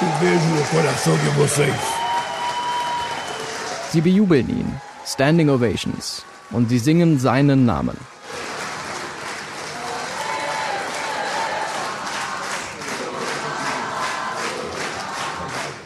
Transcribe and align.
Um 0.00 0.06
beijo 0.20 0.46
no 0.54 0.64
coração 0.66 1.16
de 1.16 1.28
vocês. 1.30 1.74
Sie 3.90 4.00
bejubeln 4.00 4.48
ihn, 4.48 4.80
Standing 5.04 5.48
Ovations, 5.48 6.24
und 6.52 6.68
sie 6.68 6.78
singen 6.78 7.18
seinen 7.18 7.66
Namen. 7.66 7.96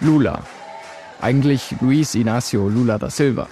Lula. 0.02 0.42
Eigentlich 1.22 1.74
Luis 1.80 2.14
Inácio 2.14 2.68
Lula 2.68 2.98
da 2.98 3.08
Silva. 3.08 3.46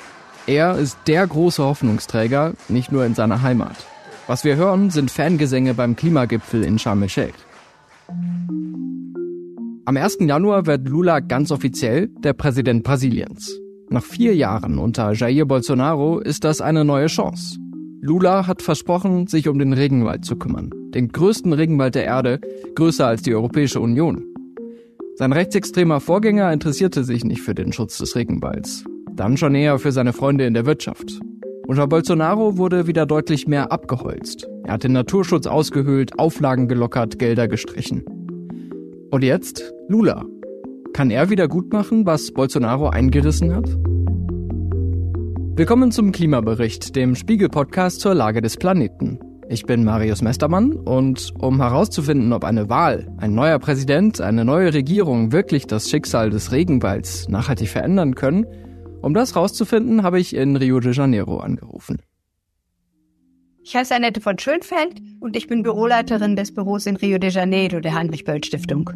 Er 0.46 0.76
ist 0.76 0.98
der 1.06 1.26
große 1.26 1.64
Hoffnungsträger, 1.64 2.52
nicht 2.68 2.92
nur 2.92 3.06
in 3.06 3.14
seiner 3.14 3.40
Heimat. 3.40 3.76
Was 4.26 4.44
wir 4.44 4.56
hören, 4.56 4.90
sind 4.90 5.10
Fangesänge 5.10 5.72
beim 5.72 5.96
Klimagipfel 5.96 6.64
in 6.64 6.78
Sharm 6.78 7.02
el-Sheikh. 7.02 7.34
Am 9.90 9.96
1. 9.96 10.18
Januar 10.20 10.66
wird 10.66 10.88
Lula 10.88 11.18
ganz 11.18 11.50
offiziell 11.50 12.10
der 12.22 12.32
Präsident 12.32 12.84
Brasiliens. 12.84 13.58
Nach 13.88 14.04
vier 14.04 14.36
Jahren 14.36 14.78
unter 14.78 15.12
Jair 15.14 15.46
Bolsonaro 15.46 16.20
ist 16.20 16.44
das 16.44 16.60
eine 16.60 16.84
neue 16.84 17.08
Chance. 17.08 17.58
Lula 18.00 18.46
hat 18.46 18.62
versprochen, 18.62 19.26
sich 19.26 19.48
um 19.48 19.58
den 19.58 19.72
Regenwald 19.72 20.24
zu 20.24 20.36
kümmern. 20.36 20.70
Den 20.94 21.08
größten 21.08 21.52
Regenwald 21.52 21.96
der 21.96 22.04
Erde, 22.04 22.38
größer 22.76 23.04
als 23.04 23.22
die 23.22 23.34
Europäische 23.34 23.80
Union. 23.80 24.22
Sein 25.16 25.32
rechtsextremer 25.32 25.98
Vorgänger 25.98 26.52
interessierte 26.52 27.02
sich 27.02 27.24
nicht 27.24 27.42
für 27.42 27.56
den 27.56 27.72
Schutz 27.72 27.98
des 27.98 28.14
Regenwalds. 28.14 28.84
Dann 29.16 29.36
schon 29.36 29.56
eher 29.56 29.80
für 29.80 29.90
seine 29.90 30.12
Freunde 30.12 30.46
in 30.46 30.54
der 30.54 30.66
Wirtschaft. 30.66 31.18
Unter 31.66 31.88
Bolsonaro 31.88 32.58
wurde 32.58 32.86
wieder 32.86 33.06
deutlich 33.06 33.48
mehr 33.48 33.72
abgeholzt. 33.72 34.46
Er 34.62 34.74
hat 34.74 34.84
den 34.84 34.92
Naturschutz 34.92 35.48
ausgehöhlt, 35.48 36.16
Auflagen 36.16 36.68
gelockert, 36.68 37.18
Gelder 37.18 37.48
gestrichen. 37.48 38.04
Und 39.10 39.24
jetzt 39.24 39.72
Lula. 39.88 40.24
Kann 40.92 41.10
er 41.10 41.30
wieder 41.30 41.48
gut 41.48 41.72
machen, 41.72 42.06
was 42.06 42.30
Bolsonaro 42.30 42.90
eingerissen 42.90 43.52
hat? 43.52 43.68
Willkommen 45.56 45.90
zum 45.90 46.12
Klimabericht, 46.12 46.94
dem 46.94 47.16
Spiegel-Podcast 47.16 48.00
zur 48.00 48.14
Lage 48.14 48.40
des 48.40 48.56
Planeten. 48.56 49.18
Ich 49.48 49.64
bin 49.66 49.82
Marius 49.82 50.22
Mestermann 50.22 50.74
und 50.74 51.32
um 51.40 51.60
herauszufinden, 51.60 52.32
ob 52.32 52.44
eine 52.44 52.68
Wahl, 52.68 53.12
ein 53.16 53.34
neuer 53.34 53.58
Präsident, 53.58 54.20
eine 54.20 54.44
neue 54.44 54.72
Regierung 54.72 55.32
wirklich 55.32 55.66
das 55.66 55.90
Schicksal 55.90 56.30
des 56.30 56.52
Regenwalds 56.52 57.28
nachhaltig 57.28 57.68
verändern 57.68 58.14
können, 58.14 58.46
um 59.02 59.12
das 59.12 59.34
herauszufinden, 59.34 60.04
habe 60.04 60.20
ich 60.20 60.36
in 60.36 60.54
Rio 60.54 60.78
de 60.78 60.92
Janeiro 60.92 61.38
angerufen. 61.38 61.98
Ich 63.62 63.76
heiße 63.76 63.94
Annette 63.94 64.20
von 64.20 64.38
Schönfeld 64.38 65.00
und 65.20 65.36
ich 65.36 65.46
bin 65.46 65.62
Büroleiterin 65.62 66.36
des 66.36 66.52
Büros 66.52 66.86
in 66.86 66.96
Rio 66.96 67.18
de 67.18 67.30
Janeiro 67.30 67.80
der 67.80 67.94
Heinrich 67.94 68.24
Böll 68.24 68.42
Stiftung. 68.42 68.90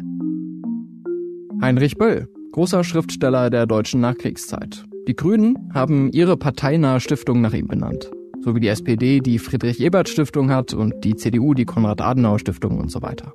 Heinrich 1.61 1.95
Böll, 1.97 2.27
großer 2.51 2.83
Schriftsteller 2.83 3.49
der 3.49 3.65
deutschen 3.65 4.01
Nachkriegszeit. 4.01 4.85
Die 5.07 5.15
Grünen 5.15 5.69
haben 5.73 6.11
ihre 6.11 6.35
parteinahe 6.35 6.99
Stiftung 6.99 7.41
nach 7.41 7.53
ihm 7.53 7.67
benannt 7.67 8.09
so 8.45 8.53
wie 8.53 8.59
die 8.59 8.67
SPD 8.67 9.21
die 9.21 9.39
Friedrich-Ebert-Stiftung 9.39 10.51
hat 10.51 10.75
und 10.75 11.03
die 11.03 11.15
CDU 11.15 11.55
die 11.55 11.65
Konrad-Adenauer-Stiftung 11.65 12.77
und 12.77 12.91
so 12.91 13.01
weiter. 13.01 13.33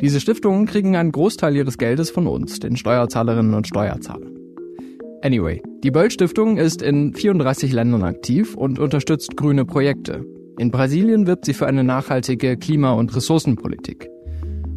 Diese 0.00 0.18
Stiftungen 0.18 0.64
kriegen 0.64 0.96
einen 0.96 1.12
Großteil 1.12 1.54
ihres 1.54 1.76
Geldes 1.76 2.08
von 2.10 2.26
uns, 2.26 2.58
den 2.58 2.78
Steuerzahlerinnen 2.78 3.52
und 3.52 3.66
Steuerzahlern. 3.66 4.34
Anyway, 5.22 5.62
die 5.84 5.90
Böll-Stiftung 5.90 6.56
ist 6.56 6.80
in 6.80 7.12
34 7.12 7.70
Ländern 7.72 8.02
aktiv 8.02 8.54
und 8.54 8.78
unterstützt 8.78 9.36
grüne 9.36 9.66
Projekte. 9.66 10.24
In 10.60 10.70
Brasilien 10.70 11.26
wirbt 11.26 11.46
sie 11.46 11.54
für 11.54 11.66
eine 11.66 11.82
nachhaltige 11.84 12.58
Klima- 12.58 12.92
und 12.92 13.16
Ressourcenpolitik. 13.16 14.10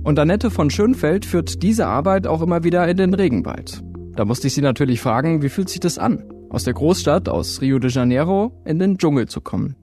Und 0.06 0.18
Annette 0.18 0.50
von 0.50 0.70
Schönfeld 0.70 1.26
führt 1.26 1.62
diese 1.62 1.88
Arbeit 1.88 2.26
auch 2.26 2.42
immer 2.42 2.64
wieder 2.64 2.88
in 2.88 2.96
den 2.96 3.14
Regenwald. 3.14 3.84
Da 4.16 4.24
musste 4.24 4.48
ich 4.48 4.54
sie 4.54 4.62
natürlich 4.62 5.02
fragen, 5.02 5.42
wie 5.42 5.50
fühlt 5.50 5.68
sich 5.68 5.82
das 5.82 5.98
an? 5.98 6.24
aus 6.50 6.64
der 6.64 6.74
Großstadt, 6.74 7.28
aus 7.28 7.60
Rio 7.60 7.80
de 7.80 7.90
Janeiro, 7.90 8.54
in 8.64 8.80
den 8.80 8.98
Dschungel 8.98 9.28
zu 9.28 9.42
kommen. 9.42 9.76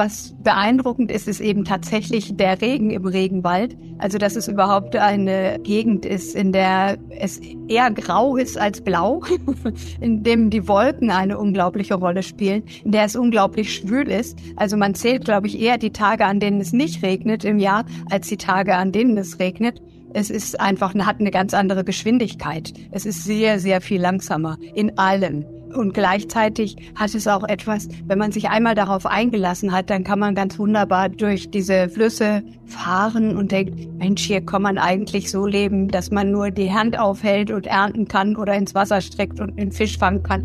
Was 0.00 0.34
beeindruckend 0.42 1.12
ist, 1.12 1.28
ist 1.28 1.42
eben 1.42 1.66
tatsächlich 1.66 2.34
der 2.34 2.62
Regen 2.62 2.90
im 2.90 3.04
Regenwald. 3.04 3.76
Also, 3.98 4.16
dass 4.16 4.34
es 4.34 4.48
überhaupt 4.48 4.96
eine 4.96 5.58
Gegend 5.62 6.06
ist, 6.06 6.34
in 6.34 6.52
der 6.52 6.96
es 7.10 7.38
eher 7.68 7.90
grau 7.90 8.38
ist 8.38 8.56
als 8.56 8.80
blau, 8.80 9.22
in 10.00 10.22
dem 10.22 10.48
die 10.48 10.66
Wolken 10.66 11.10
eine 11.10 11.36
unglaubliche 11.36 11.96
Rolle 11.96 12.22
spielen, 12.22 12.62
in 12.82 12.92
der 12.92 13.04
es 13.04 13.14
unglaublich 13.14 13.74
schwül 13.74 14.08
ist. 14.08 14.38
Also, 14.56 14.78
man 14.78 14.94
zählt, 14.94 15.26
glaube 15.26 15.48
ich, 15.48 15.60
eher 15.60 15.76
die 15.76 15.90
Tage, 15.90 16.24
an 16.24 16.40
denen 16.40 16.62
es 16.62 16.72
nicht 16.72 17.02
regnet 17.02 17.44
im 17.44 17.58
Jahr, 17.58 17.84
als 18.08 18.26
die 18.26 18.38
Tage, 18.38 18.76
an 18.76 18.92
denen 18.92 19.18
es 19.18 19.38
regnet. 19.38 19.82
Es 20.14 20.30
ist 20.30 20.58
einfach, 20.58 20.94
hat 20.94 21.20
eine 21.20 21.30
ganz 21.30 21.52
andere 21.52 21.84
Geschwindigkeit. 21.84 22.72
Es 22.90 23.04
ist 23.04 23.24
sehr, 23.24 23.60
sehr 23.60 23.82
viel 23.82 24.00
langsamer 24.00 24.56
in 24.74 24.96
allem. 24.96 25.44
Und 25.74 25.94
gleichzeitig 25.94 26.76
hat 26.96 27.14
es 27.14 27.26
auch 27.26 27.44
etwas, 27.44 27.88
wenn 28.06 28.18
man 28.18 28.32
sich 28.32 28.48
einmal 28.48 28.74
darauf 28.74 29.06
eingelassen 29.06 29.72
hat, 29.72 29.90
dann 29.90 30.04
kann 30.04 30.18
man 30.18 30.34
ganz 30.34 30.58
wunderbar 30.58 31.08
durch 31.08 31.50
diese 31.50 31.88
Flüsse 31.88 32.42
fahren 32.66 33.36
und 33.36 33.52
denkt, 33.52 33.74
Mensch, 33.98 34.22
hier 34.22 34.40
kann 34.40 34.62
man 34.62 34.78
eigentlich 34.78 35.30
so 35.30 35.46
leben, 35.46 35.88
dass 35.88 36.10
man 36.10 36.30
nur 36.30 36.50
die 36.50 36.72
Hand 36.72 36.98
aufhält 36.98 37.50
und 37.50 37.66
ernten 37.66 38.08
kann 38.08 38.36
oder 38.36 38.54
ins 38.54 38.74
Wasser 38.74 39.00
streckt 39.00 39.40
und 39.40 39.58
einen 39.58 39.72
Fisch 39.72 39.98
fangen 39.98 40.22
kann. 40.22 40.44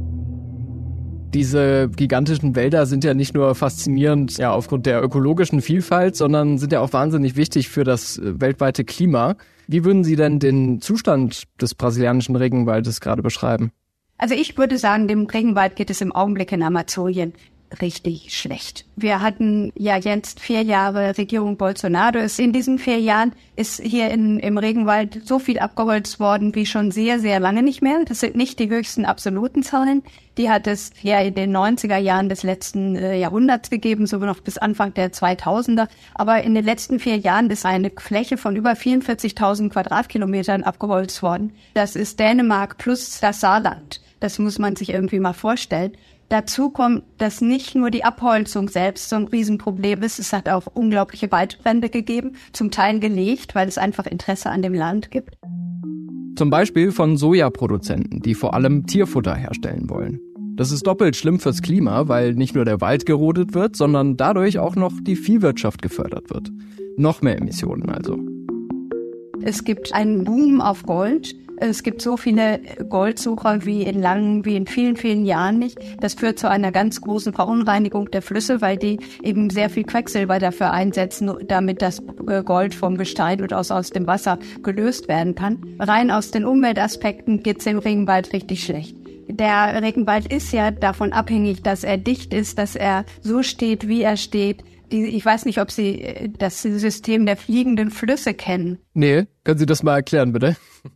Diese 1.33 1.89
gigantischen 1.89 2.55
Wälder 2.55 2.85
sind 2.85 3.03
ja 3.03 3.13
nicht 3.13 3.33
nur 3.33 3.55
faszinierend 3.55 4.37
ja, 4.37 4.53
aufgrund 4.53 4.85
der 4.85 5.03
ökologischen 5.03 5.61
Vielfalt, 5.61 6.15
sondern 6.15 6.57
sind 6.57 6.71
ja 6.71 6.79
auch 6.79 6.93
wahnsinnig 6.93 7.35
wichtig 7.35 7.67
für 7.67 7.83
das 7.83 8.17
äh, 8.17 8.39
weltweite 8.39 8.85
Klima. 8.85 9.35
Wie 9.67 9.83
würden 9.83 10.05
Sie 10.05 10.15
denn 10.15 10.39
den 10.39 10.79
Zustand 10.79 11.43
des 11.59 11.75
brasilianischen 11.75 12.37
Regenwaldes 12.37 13.01
gerade 13.01 13.21
beschreiben? 13.21 13.71
Also 14.17 14.33
ich 14.33 14.57
würde 14.57 14.77
sagen, 14.77 15.07
dem 15.07 15.25
Regenwald 15.25 15.75
geht 15.75 15.89
es 15.89 16.01
im 16.01 16.13
Augenblick 16.13 16.51
in 16.51 16.63
Amazonien 16.63 17.33
richtig 17.81 18.33
schlecht. 18.37 18.85
Wir 18.95 19.21
hatten 19.21 19.71
ja 19.75 19.97
jetzt 19.97 20.39
vier 20.39 20.61
Jahre 20.61 21.17
Regierung 21.17 21.57
Bolsonaro. 21.57 22.19
In 22.37 22.53
diesen 22.53 22.79
vier 22.79 22.99
Jahren 22.99 23.33
ist 23.55 23.81
hier 23.81 24.09
in, 24.09 24.39
im 24.39 24.57
Regenwald 24.57 25.25
so 25.25 25.39
viel 25.39 25.59
abgeholzt 25.59 26.19
worden 26.19 26.55
wie 26.55 26.65
schon 26.65 26.91
sehr, 26.91 27.19
sehr 27.19 27.39
lange 27.39 27.63
nicht 27.63 27.81
mehr. 27.81 28.03
Das 28.05 28.19
sind 28.19 28.35
nicht 28.35 28.59
die 28.59 28.69
höchsten 28.69 29.05
absoluten 29.05 29.63
Zahlen. 29.63 30.03
Die 30.37 30.49
hat 30.49 30.67
es 30.67 30.91
ja 31.01 31.19
in 31.19 31.33
den 31.33 31.55
90er 31.55 31.97
Jahren 31.97 32.29
des 32.29 32.43
letzten 32.43 32.95
äh, 32.95 33.17
Jahrhunderts 33.17 33.69
gegeben, 33.69 34.05
sogar 34.05 34.27
noch 34.27 34.41
bis 34.41 34.57
Anfang 34.57 34.93
der 34.93 35.11
2000er. 35.11 35.87
Aber 36.13 36.43
in 36.43 36.55
den 36.55 36.65
letzten 36.65 36.99
vier 36.99 37.17
Jahren 37.17 37.49
ist 37.49 37.65
eine 37.65 37.91
Fläche 37.97 38.37
von 38.37 38.55
über 38.55 38.71
44.000 38.71 39.69
Quadratkilometern 39.69 40.63
abgeholzt 40.63 41.21
worden. 41.23 41.53
Das 41.73 41.95
ist 41.95 42.19
Dänemark 42.19 42.77
plus 42.77 43.19
das 43.19 43.39
Saarland. 43.39 44.01
Das 44.19 44.39
muss 44.39 44.59
man 44.59 44.75
sich 44.75 44.89
irgendwie 44.89 45.19
mal 45.19 45.33
vorstellen. 45.33 45.91
Dazu 46.29 46.71
kommt, 46.71 47.03
dass 47.19 47.41
nicht 47.41 47.75
nur 47.75 47.91
die 47.91 48.03
Abholzung 48.03 48.67
selbst 48.69 49.09
so 49.09 49.15
ein 49.15 49.27
Riesenproblem 49.27 50.01
ist, 50.01 50.17
es 50.17 50.33
hat 50.33 50.49
auch 50.49 50.65
unglaubliche 50.73 51.31
Waldbrände 51.31 51.89
gegeben, 51.89 52.33
zum 52.51 52.71
Teil 52.71 52.99
gelegt, 52.99 53.53
weil 53.53 53.67
es 53.67 53.77
einfach 53.77 54.07
Interesse 54.07 54.49
an 54.49 54.63
dem 54.63 54.73
Land 54.73 55.11
gibt. 55.11 55.35
Zum 56.35 56.49
Beispiel 56.49 56.91
von 56.91 57.15
Sojaproduzenten, 57.15 58.21
die 58.21 58.33
vor 58.33 58.55
allem 58.55 58.87
Tierfutter 58.87 59.35
herstellen 59.35 59.89
wollen. 59.89 60.19
Das 60.55 60.71
ist 60.71 60.87
doppelt 60.87 61.15
schlimm 61.15 61.39
fürs 61.39 61.61
Klima, 61.61 62.07
weil 62.07 62.33
nicht 62.33 62.55
nur 62.55 62.65
der 62.65 62.81
Wald 62.81 63.05
gerodet 63.05 63.53
wird, 63.53 63.75
sondern 63.75 64.17
dadurch 64.17 64.57
auch 64.57 64.75
noch 64.75 64.93
die 65.01 65.15
Viehwirtschaft 65.15 65.81
gefördert 65.81 66.29
wird. 66.29 66.49
Noch 66.97 67.21
mehr 67.21 67.37
Emissionen 67.37 67.89
also. 67.89 68.17
Es 69.43 69.63
gibt 69.63 69.93
einen 69.93 70.23
Boom 70.23 70.61
auf 70.61 70.83
Gold, 70.83 71.35
es 71.57 71.83
gibt 71.83 72.01
so 72.01 72.17
viele 72.17 72.59
Goldsucher 72.89 73.65
wie 73.65 73.83
in 73.83 74.01
langen, 74.01 74.45
wie 74.45 74.55
in 74.55 74.67
vielen, 74.67 74.95
vielen 74.95 75.25
Jahren 75.25 75.59
nicht. 75.59 75.77
Das 75.99 76.13
führt 76.13 76.39
zu 76.39 76.49
einer 76.49 76.71
ganz 76.71 77.01
großen 77.01 77.33
Verunreinigung 77.33 78.11
der 78.11 78.21
Flüsse, 78.21 78.61
weil 78.61 78.77
die 78.77 78.99
eben 79.23 79.49
sehr 79.49 79.69
viel 79.69 79.83
Quecksilber 79.83 80.39
dafür 80.39 80.71
einsetzen, 80.71 81.31
damit 81.47 81.81
das 81.81 82.01
äh, 82.27 82.43
Gold 82.43 82.75
vom 82.75 82.97
Gestein 82.97 83.41
und 83.41 83.53
aus, 83.53 83.71
aus 83.71 83.89
dem 83.89 84.07
Wasser 84.07 84.39
gelöst 84.63 85.07
werden 85.07 85.35
kann. 85.35 85.59
Rein 85.79 86.11
aus 86.11 86.31
den 86.31 86.45
Umweltaspekten 86.45 87.43
geht's 87.43 87.65
dem 87.65 87.79
Regenwald 87.79 88.33
richtig 88.33 88.63
schlecht. 88.63 88.95
Der 89.27 89.81
Regenwald 89.81 90.31
ist 90.31 90.51
ja 90.51 90.71
davon 90.71 91.11
abhängig, 91.11 91.63
dass 91.63 91.83
er 91.83 91.97
dicht 91.97 92.33
ist, 92.33 92.57
dass 92.59 92.75
er 92.75 93.05
so 93.21 93.41
steht, 93.41 93.87
wie 93.87 94.03
er 94.03 94.17
steht, 94.17 94.63
ich 94.89 95.25
weiß 95.25 95.45
nicht, 95.45 95.59
ob 95.59 95.71
Sie 95.71 96.01
äh, 96.01 96.29
das 96.29 96.61
System 96.61 97.25
der 97.25 97.37
fliegenden 97.37 97.89
Flüsse 97.91 98.33
kennen. 98.33 98.77
Nee, 98.97 99.27
können 99.43 99.59
Sie 99.59 99.65
das 99.65 99.83
mal 99.83 99.95
erklären, 99.95 100.31
bitte? 100.31 100.55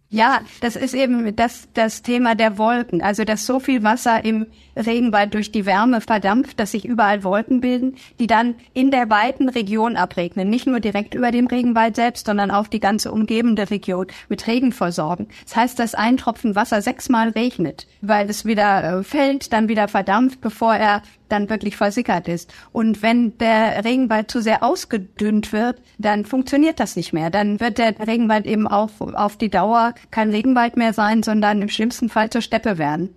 Ja, 0.09 0.41
das 0.61 0.75
ist 0.75 0.95
eben 0.95 1.35
das, 1.35 1.67
das 1.73 2.01
Thema 2.01 2.33
der 2.33 2.57
Wolken. 2.57 3.01
Also, 3.01 3.23
dass 3.23 3.45
so 3.45 3.59
viel 3.59 3.83
Wasser 3.83 4.23
im 4.25 4.47
Regenwald 4.75 5.33
durch 5.33 5.51
die 5.51 5.65
Wärme 5.65 6.01
verdampft, 6.01 6.59
dass 6.59 6.71
sich 6.71 6.85
überall 6.85 7.23
Wolken 7.23 7.61
bilden, 7.61 7.95
die 8.19 8.25
dann 8.25 8.55
in 8.73 8.89
der 8.89 9.09
weiten 9.09 9.49
Region 9.49 9.97
abregnen. 9.97 10.49
Nicht 10.49 10.65
nur 10.65 10.79
direkt 10.79 11.13
über 11.13 11.31
dem 11.31 11.47
Regenwald 11.47 11.95
selbst, 11.95 12.25
sondern 12.25 12.49
auch 12.49 12.67
die 12.67 12.79
ganze 12.79 13.11
umgebende 13.11 13.69
Region 13.69 14.07
mit 14.29 14.47
Regen 14.47 14.71
versorgen. 14.71 15.27
Das 15.43 15.55
heißt, 15.55 15.79
dass 15.79 15.93
ein 15.93 16.17
Tropfen 16.17 16.55
Wasser 16.55 16.81
sechsmal 16.81 17.29
regnet, 17.29 17.85
weil 18.01 18.29
es 18.29 18.45
wieder 18.45 18.99
äh, 18.99 19.03
fällt, 19.03 19.53
dann 19.53 19.69
wieder 19.69 19.87
verdampft, 19.87 20.41
bevor 20.41 20.73
er 20.73 21.03
dann 21.27 21.49
wirklich 21.49 21.77
versickert 21.77 22.27
ist. 22.27 22.51
Und 22.71 23.03
wenn 23.03 23.37
der 23.37 23.83
Regenwald 23.85 24.31
zu 24.31 24.41
sehr 24.41 24.63
ausgedünnt 24.63 25.53
wird, 25.53 25.79
dann 25.99 26.25
funktioniert 26.25 26.79
das 26.79 26.95
nicht 26.95 27.13
mehr. 27.13 27.29
Dann 27.29 27.59
wird 27.59 27.77
der 27.77 27.88
der 27.91 28.07
Regenwald 28.07 28.45
eben 28.45 28.67
auch 28.67 28.89
auf 28.99 29.37
die 29.37 29.49
Dauer 29.49 29.93
kein 30.11 30.29
Regenwald 30.29 30.77
mehr 30.77 30.93
sein, 30.93 31.23
sondern 31.23 31.61
im 31.61 31.69
schlimmsten 31.69 32.09
Fall 32.09 32.29
zur 32.29 32.41
Steppe 32.41 32.77
werden. 32.77 33.13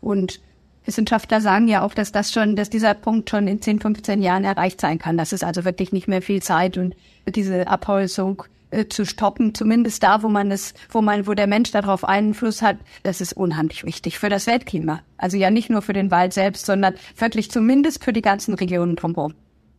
Und 0.00 0.40
Wissenschaftler 0.84 1.40
sagen 1.40 1.68
ja 1.68 1.82
auch, 1.82 1.94
dass 1.94 2.12
das 2.12 2.32
schon, 2.32 2.56
dass 2.56 2.70
dieser 2.70 2.94
Punkt 2.94 3.30
schon 3.30 3.46
in 3.46 3.62
10, 3.62 3.80
15 3.80 4.22
Jahren 4.22 4.44
erreicht 4.44 4.80
sein 4.80 4.98
kann. 4.98 5.16
Das 5.16 5.32
ist 5.32 5.44
also 5.44 5.64
wirklich 5.64 5.92
nicht 5.92 6.08
mehr 6.08 6.22
viel 6.22 6.42
Zeit 6.42 6.76
und 6.76 6.94
diese 7.26 7.68
Abholzung 7.68 8.42
äh, 8.72 8.88
zu 8.88 9.04
stoppen, 9.04 9.54
zumindest 9.54 10.02
da, 10.02 10.22
wo 10.22 10.28
man 10.28 10.50
es, 10.50 10.74
wo 10.90 11.02
man, 11.02 11.26
wo 11.26 11.34
der 11.34 11.46
Mensch 11.46 11.70
darauf 11.70 12.04
Einfluss 12.04 12.62
hat, 12.62 12.78
das 13.02 13.20
ist 13.20 13.34
unheimlich 13.34 13.84
wichtig 13.84 14.18
für 14.18 14.28
das 14.28 14.46
Weltklima. 14.46 15.02
Also 15.18 15.36
ja 15.36 15.50
nicht 15.50 15.70
nur 15.70 15.82
für 15.82 15.92
den 15.92 16.10
Wald 16.10 16.32
selbst, 16.32 16.66
sondern 16.66 16.94
wirklich 17.16 17.50
zumindest 17.50 18.02
für 18.02 18.12
die 18.12 18.22
ganzen 18.22 18.54
Regionen 18.54 18.96
drumherum. 18.96 19.34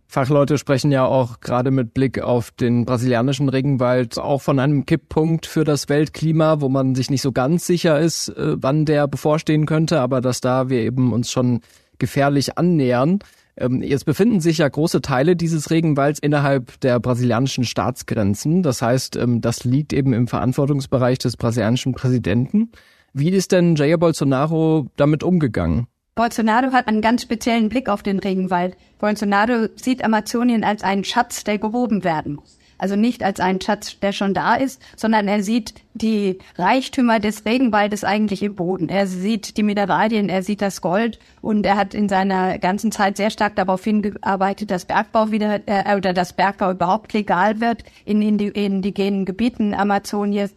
Fachleute 0.08 0.58
sprechen 0.58 0.92
ja 0.92 1.06
auch 1.06 1.40
gerade 1.40 1.72
mit 1.72 1.94
Blick 1.94 2.22
auf 2.22 2.52
den 2.52 2.86
brasilianischen 2.86 3.50
Regenwald 3.50 4.20
auch 4.20 4.42
von 4.42 4.60
einem 4.60 4.86
Kipppunkt 4.86 5.46
für 5.46 5.64
das 5.64 5.90
Weltklima, 5.90 6.62
wo 6.62 6.70
man 6.70 6.94
sich 6.94 7.10
nicht 7.10 7.22
so 7.22 7.32
ganz 7.32 7.66
sicher 7.66 8.00
ist, 8.00 8.30
äh, 8.30 8.56
wann 8.62 8.86
der 8.86 9.08
bevorstehen 9.08 9.66
könnte, 9.66 10.00
aber 10.00 10.22
dass 10.22 10.40
da 10.42 10.70
wir 10.70 10.82
eben 10.82 11.14
uns 11.14 11.32
schon 11.32 11.62
gefährlich 11.98 12.58
annähern. 12.58 13.20
Ähm, 13.56 13.82
jetzt 13.82 14.06
befinden 14.06 14.40
sich 14.40 14.60
ja 14.60 14.68
große 14.68 15.02
Teile 15.02 15.36
dieses 15.36 15.70
Regenwalds 15.70 16.20
innerhalb 16.20 16.80
der 16.82 17.00
brasilianischen 17.00 17.64
Staatsgrenzen. 17.64 18.64
Das 18.64 18.82
heißt, 18.82 19.16
ähm, 19.16 19.42
das 19.42 19.64
liegt 19.64 19.94
eben 19.94 20.14
im 20.14 20.28
Verantwortungsbereich 20.28 21.20
des 21.20 21.38
brasilianischen 21.38 21.94
Präsidenten. 21.94 22.72
Wie 23.14 23.30
ist 23.30 23.52
denn 23.52 23.76
Jair 23.76 23.98
Bolsonaro 23.98 24.88
damit 24.96 25.24
umgegangen? 25.24 25.88
Bolsonaro 26.15 26.74
hat 26.74 26.88
einen 26.88 27.01
ganz 27.01 27.24
speziellen 27.24 27.69
Blick 27.69 27.89
auf 27.89 28.04
den 28.04 28.19
Regenwald. 28.19 28.77
Bolsonaro 29.00 29.69
sieht 29.75 30.04
Amazonien 30.04 30.63
als 30.63 30.83
einen 30.83 31.04
Schatz, 31.04 31.44
der 31.44 31.57
gehoben 31.57 32.04
werden 32.04 32.36
muss. 32.36 32.60
Also 32.77 32.95
nicht 32.95 33.24
als 33.24 33.39
einen 33.39 33.62
Schatz, 33.62 34.00
der 34.00 34.12
schon 34.12 34.36
da 34.36 34.56
ist, 34.56 34.80
sondern 34.95 35.27
er 35.27 35.42
sieht 35.42 35.74
die 35.95 36.38
Reichtümer 36.57 37.19
des 37.19 37.45
Regenwaldes 37.45 38.04
eigentlich 38.04 38.44
im 38.44 38.56
Boden. 38.56 38.89
Er 38.89 39.07
sieht 39.07 39.57
die 39.57 39.63
Mineralien, 39.63 40.30
er 40.30 40.44
sieht 40.44 40.62
das 40.62 40.81
Gold 40.81 41.18
und 41.42 41.65
er 41.65 41.77
hat 41.77 41.95
in 41.95 42.10
seiner 42.10 42.60
ganzen 42.60 42.92
Zeit 42.92 43.18
sehr 43.18 43.31
stark 43.31 43.56
darauf 43.56 43.83
hingearbeitet, 43.83 44.69
dass 44.69 44.86
Bergbau 44.86 45.31
wieder 45.31 45.62
äh, 45.65 45.95
oder 45.95 46.13
dass 46.13 46.33
Bergbau 46.33 46.71
überhaupt 46.71 47.13
legal 47.13 47.60
wird 47.60 47.83
in, 48.06 48.21
in 48.21 48.38
die 48.38 48.50
indigenen 48.50 49.25
Gebieten 49.25 49.74
Amazoniens. 49.74 50.54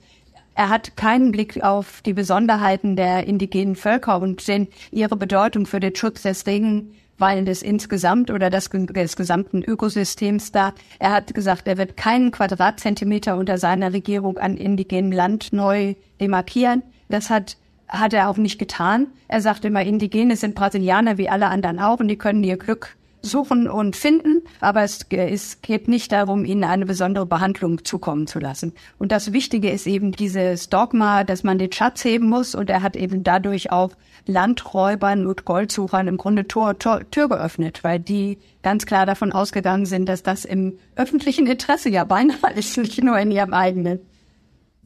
Er 0.57 0.71
hat 0.71 0.97
keinen 0.97 1.33
Blick 1.33 1.63
auf 1.63 2.01
die 2.01 2.15
Besonderheiten 2.15 2.97
der 2.97 3.27
indigenen 3.27 3.77
Völker 3.77 4.19
und 4.23 4.49
den, 4.49 4.69
ihre 4.91 5.15
Bedeutung 5.15 5.67
für 5.67 5.81
den 5.81 5.95
Schutz 5.95 6.23
des 6.23 6.47
Regenwaldes 6.47 7.61
insgesamt 7.61 8.31
oder 8.31 8.49
des, 8.49 8.71
des 8.71 9.17
gesamten 9.17 9.63
Ökosystems 9.63 10.53
da. 10.53 10.73
Er 10.99 11.13
hat 11.13 11.35
gesagt, 11.35 11.69
er 11.69 11.77
wird 11.77 11.99
keinen 11.99 12.31
Quadratzentimeter 12.31 13.37
unter 13.37 13.59
seiner 13.59 13.93
Regierung 13.93 14.39
an 14.39 14.57
indigenem 14.57 15.13
Land 15.13 15.53
neu 15.53 15.95
demarkieren. 16.21 16.83
Das 17.11 17.29
hat 17.29 17.59
hat 17.89 18.13
er 18.13 18.29
auch 18.29 18.37
nicht 18.37 18.59
getan. 18.59 19.07
Er 19.29 19.41
sagt 19.41 19.65
immer, 19.65 19.83
Indigene 19.83 20.35
sind 20.35 20.57
Brasilianer 20.57 21.19
wie 21.19 21.29
alle 21.29 21.47
anderen 21.47 21.79
auch 21.79 22.01
und 22.01 22.09
die 22.09 22.19
können 22.19 22.43
ihr 22.43 22.57
Glück 22.57 22.97
suchen 23.27 23.69
und 23.69 23.97
finden, 23.97 24.43
aber 24.61 24.83
es, 24.83 25.07
es 25.11 25.61
geht 25.61 25.89
nicht 25.89 26.13
darum, 26.13 26.45
ihnen 26.45 26.65
eine 26.65 26.87
besondere 26.87 27.27
Behandlung 27.27 27.85
zukommen 27.85 28.27
zu 28.27 28.39
lassen. 28.39 28.73
Und 28.99 29.13
das 29.13 29.33
Wichtige 29.33 29.71
ist 29.71 29.87
eben 29.87 30.13
dieses 30.13 30.69
Dogma, 30.69 31.25
dass 31.25 31.45
man 31.45 31.59
den 31.59 31.73
Schatz 31.73 32.05
heben 32.05 32.29
muss 32.29 32.55
und 32.55 32.71
er 32.71 32.83
hat 32.83 32.97
eben 32.97 33.23
dadurch 33.23 33.71
auch 33.71 33.91
Landräubern 34.27 35.27
und 35.27 35.45
Goldsuchern 35.45 36.09
im 36.09 36.17
Grunde 36.17 36.49
Tor, 36.49 36.79
Tor, 36.79 37.03
Tür 37.11 37.29
geöffnet, 37.29 37.85
weil 37.85 38.01
die 38.01 38.39
ganz 38.63 38.87
klar 38.87 39.07
davon 39.07 39.33
ausgegangen 39.33 39.87
sind, 39.87 40.09
dass 40.09 40.23
das 40.23 40.45
im 40.45 40.79
öffentlichen 40.97 41.47
Interesse 41.47 41.89
ja 41.89 42.05
beinahe 42.05 42.53
ist, 42.55 42.77
nicht 42.77 43.03
nur 43.03 43.19
in 43.19 43.31
ihrem 43.31 43.55
eigenen. 43.55 44.01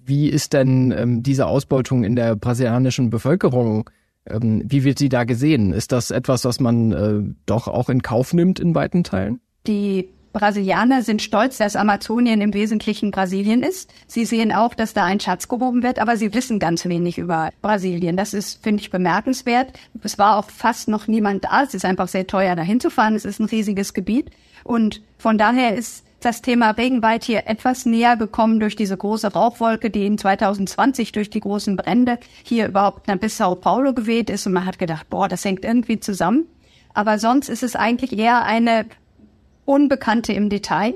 Wie 0.04 0.28
ist 0.28 0.52
denn 0.52 0.92
ähm, 0.96 1.22
diese 1.22 1.46
Ausbeutung 1.46 2.04
in 2.04 2.16
der 2.16 2.34
brasilianischen 2.34 3.10
Bevölkerung 3.10 3.88
ähm, 4.30 4.62
wie 4.64 4.84
wird 4.84 4.98
sie 4.98 5.08
da 5.08 5.24
gesehen? 5.24 5.72
Ist 5.72 5.92
das 5.92 6.10
etwas, 6.10 6.44
was 6.44 6.60
man 6.60 6.92
äh, 6.92 7.34
doch 7.46 7.68
auch 7.68 7.88
in 7.88 8.02
Kauf 8.02 8.32
nimmt 8.32 8.60
in 8.60 8.74
weiten 8.74 9.04
Teilen? 9.04 9.40
Die 9.66 10.08
Brasilianer 10.32 11.02
sind 11.02 11.22
stolz, 11.22 11.58
dass 11.58 11.74
Amazonien 11.74 12.40
im 12.40 12.54
Wesentlichen 12.54 13.10
Brasilien 13.10 13.62
ist. 13.62 13.92
Sie 14.06 14.24
sehen 14.24 14.52
auch, 14.52 14.74
dass 14.74 14.94
da 14.94 15.04
ein 15.04 15.18
Schatz 15.18 15.48
gehoben 15.48 15.82
wird, 15.82 15.98
aber 15.98 16.16
sie 16.16 16.32
wissen 16.34 16.58
ganz 16.60 16.84
wenig 16.84 17.18
über 17.18 17.50
Brasilien. 17.62 18.16
Das 18.16 18.32
ist, 18.32 18.62
finde 18.62 18.80
ich, 18.80 18.90
bemerkenswert. 18.90 19.72
Es 20.02 20.18
war 20.18 20.36
auch 20.36 20.48
fast 20.50 20.88
noch 20.88 21.08
niemand 21.08 21.44
da. 21.44 21.64
Es 21.64 21.74
ist 21.74 21.84
einfach 21.84 22.08
sehr 22.08 22.26
teuer, 22.26 22.54
dahin 22.54 22.80
zu 22.80 22.90
fahren. 22.90 23.16
Es 23.16 23.24
ist 23.24 23.40
ein 23.40 23.46
riesiges 23.46 23.92
Gebiet. 23.92 24.30
Und 24.62 25.02
von 25.18 25.36
daher 25.36 25.74
ist 25.74 26.04
das 26.24 26.42
Thema 26.42 26.70
Regenwald 26.70 27.24
hier 27.24 27.46
etwas 27.46 27.86
näher 27.86 28.16
gekommen 28.16 28.60
durch 28.60 28.76
diese 28.76 28.96
große 28.96 29.32
Rauchwolke, 29.32 29.90
die 29.90 30.06
in 30.06 30.18
2020 30.18 31.12
durch 31.12 31.30
die 31.30 31.40
großen 31.40 31.76
Brände 31.76 32.18
hier 32.44 32.68
überhaupt 32.68 33.06
bis 33.20 33.36
Sao 33.36 33.54
Paulo 33.54 33.92
geweht 33.92 34.30
ist. 34.30 34.46
Und 34.46 34.52
man 34.52 34.66
hat 34.66 34.78
gedacht, 34.78 35.08
boah, 35.10 35.28
das 35.28 35.44
hängt 35.44 35.64
irgendwie 35.64 36.00
zusammen. 36.00 36.46
Aber 36.94 37.18
sonst 37.18 37.48
ist 37.48 37.62
es 37.62 37.76
eigentlich 37.76 38.16
eher 38.18 38.44
eine 38.44 38.86
Unbekannte 39.64 40.32
im 40.32 40.48
Detail. 40.48 40.94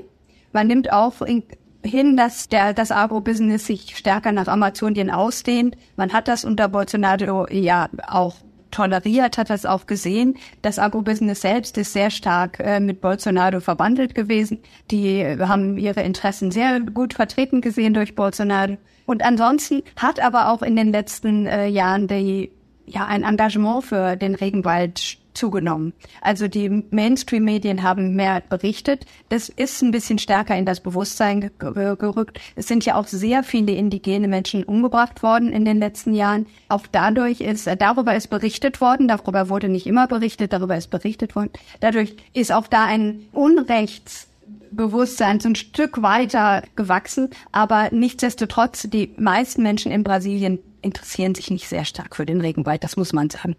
Man 0.51 0.67
nimmt 0.67 0.91
auch 0.91 1.21
in, 1.21 1.43
hin, 1.83 2.17
dass 2.17 2.49
der, 2.49 2.73
das 2.73 2.91
Agrobusiness 2.91 3.65
sich 3.65 3.97
stärker 3.97 4.31
nach 4.31 4.47
Amazonien 4.47 5.09
ausdehnt. 5.09 5.77
Man 5.95 6.13
hat 6.13 6.27
das 6.27 6.45
unter 6.45 6.67
Bolsonaro 6.67 7.47
ja 7.49 7.89
auch 8.07 8.35
toleriert, 8.75 9.37
hat 9.37 9.49
das 9.49 9.65
auch 9.65 9.87
gesehen. 9.87 10.37
Das 10.61 10.79
Agrobusiness 10.79 11.41
selbst 11.41 11.77
ist 11.77 11.93
sehr 11.93 12.11
stark 12.11 12.59
äh, 12.59 12.79
mit 12.79 13.01
Bolsonaro 13.01 13.59
verbandelt 13.59 14.15
gewesen. 14.15 14.59
Die 14.91 15.23
haben 15.39 15.77
ihre 15.77 16.01
Interessen 16.01 16.51
sehr 16.51 16.81
gut 16.81 17.13
vertreten 17.13 17.61
gesehen 17.61 17.93
durch 17.93 18.15
Bolsonaro. 18.15 18.77
Und 19.05 19.23
ansonsten 19.23 19.83
hat 19.95 20.19
aber 20.19 20.49
auch 20.49 20.61
in 20.61 20.75
den 20.75 20.91
letzten 20.91 21.45
äh, 21.45 21.67
Jahren 21.67 22.07
die, 22.07 22.51
ja, 22.85 23.05
ein 23.05 23.23
Engagement 23.23 23.83
für 23.83 24.15
den 24.15 24.35
Regenwald 24.35 25.17
zugenommen. 25.37 25.93
Also 26.21 26.47
die 26.47 26.69
Mainstream-Medien 26.69 27.83
haben 27.83 28.15
mehr 28.15 28.41
berichtet. 28.41 29.05
Das 29.29 29.49
ist 29.49 29.81
ein 29.81 29.91
bisschen 29.91 30.19
stärker 30.19 30.57
in 30.57 30.65
das 30.65 30.79
Bewusstsein 30.79 31.51
gerückt. 31.59 32.39
Es 32.55 32.67
sind 32.67 32.85
ja 32.85 32.95
auch 32.95 33.07
sehr 33.07 33.43
viele 33.43 33.73
indigene 33.73 34.27
Menschen 34.27 34.63
umgebracht 34.63 35.23
worden 35.23 35.51
in 35.51 35.65
den 35.65 35.79
letzten 35.79 36.13
Jahren. 36.13 36.45
Auch 36.69 36.85
dadurch 36.91 37.41
ist, 37.41 37.67
darüber 37.79 38.15
ist 38.15 38.29
berichtet 38.29 38.81
worden, 38.81 39.07
darüber 39.07 39.49
wurde 39.49 39.69
nicht 39.69 39.87
immer 39.87 40.07
berichtet, 40.07 40.53
darüber 40.53 40.77
ist 40.77 40.89
berichtet 40.89 41.35
worden. 41.35 41.49
Dadurch 41.79 42.15
ist 42.33 42.51
auch 42.51 42.67
da 42.67 42.85
ein 42.85 43.27
Unrechtsbewusstsein 43.31 45.39
so 45.39 45.49
ein 45.49 45.55
Stück 45.55 46.01
weiter 46.01 46.63
gewachsen, 46.75 47.29
aber 47.51 47.89
nichtsdestotrotz, 47.91 48.87
die 48.89 49.13
meisten 49.17 49.63
Menschen 49.63 49.91
in 49.91 50.03
Brasilien 50.03 50.59
interessieren 50.81 51.35
sich 51.35 51.49
nicht 51.49 51.67
sehr 51.67 51.83
stark 51.83 52.15
für 52.15 52.25
den 52.25 52.41
Regenwald, 52.41 52.83
das 52.83 52.95
muss 52.95 53.11
man 53.11 53.29
sagen. 53.29 53.55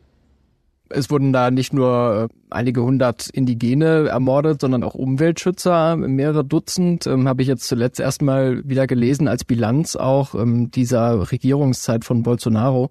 Es 0.88 1.10
wurden 1.10 1.32
da 1.32 1.50
nicht 1.50 1.72
nur 1.72 2.28
äh, 2.30 2.34
einige 2.50 2.82
hundert 2.82 3.28
Indigene 3.30 4.08
ermordet, 4.08 4.60
sondern 4.60 4.84
auch 4.84 4.94
Umweltschützer, 4.94 5.96
mehrere 5.96 6.44
Dutzend, 6.44 7.06
ähm, 7.06 7.28
habe 7.28 7.42
ich 7.42 7.48
jetzt 7.48 7.66
zuletzt 7.66 7.98
erstmal 7.98 8.62
wieder 8.68 8.86
gelesen 8.86 9.26
als 9.28 9.44
Bilanz 9.44 9.96
auch 9.96 10.34
ähm, 10.34 10.70
dieser 10.70 11.30
Regierungszeit 11.32 12.04
von 12.04 12.22
Bolsonaro. 12.22 12.90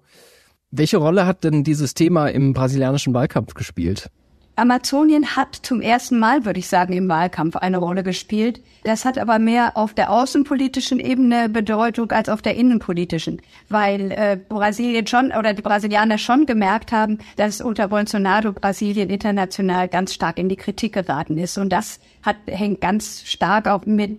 Welche 0.70 0.98
Rolle 0.98 1.26
hat 1.26 1.44
denn 1.44 1.64
dieses 1.64 1.94
Thema 1.94 2.28
im 2.28 2.52
brasilianischen 2.52 3.14
Wahlkampf 3.14 3.54
gespielt? 3.54 4.10
Amazonien 4.58 5.36
hat 5.36 5.54
zum 5.54 5.82
ersten 5.82 6.18
Mal, 6.18 6.46
würde 6.46 6.58
ich 6.58 6.68
sagen, 6.68 6.94
im 6.94 7.10
Wahlkampf 7.10 7.56
eine 7.56 7.76
Rolle 7.76 8.02
gespielt. 8.02 8.62
Das 8.84 9.04
hat 9.04 9.18
aber 9.18 9.38
mehr 9.38 9.76
auf 9.76 9.92
der 9.92 10.10
außenpolitischen 10.10 10.98
Ebene 10.98 11.50
Bedeutung 11.50 12.10
als 12.10 12.30
auf 12.30 12.40
der 12.40 12.56
innenpolitischen, 12.56 13.42
weil 13.68 14.10
äh, 14.12 14.38
Brasilien 14.48 15.06
schon 15.06 15.30
oder 15.32 15.52
die 15.52 15.60
Brasilianer 15.60 16.16
schon 16.16 16.46
gemerkt 16.46 16.90
haben, 16.90 17.18
dass 17.36 17.60
unter 17.60 17.88
Bolsonaro 17.88 18.52
Brasilien 18.52 19.10
international 19.10 19.88
ganz 19.88 20.14
stark 20.14 20.38
in 20.38 20.48
die 20.48 20.56
Kritik 20.56 20.94
geraten 20.94 21.36
ist. 21.36 21.58
Und 21.58 21.68
das 21.70 22.00
hat, 22.22 22.36
hängt 22.46 22.80
ganz 22.80 23.24
stark 23.26 23.68
auch 23.68 23.84
mit 23.84 24.18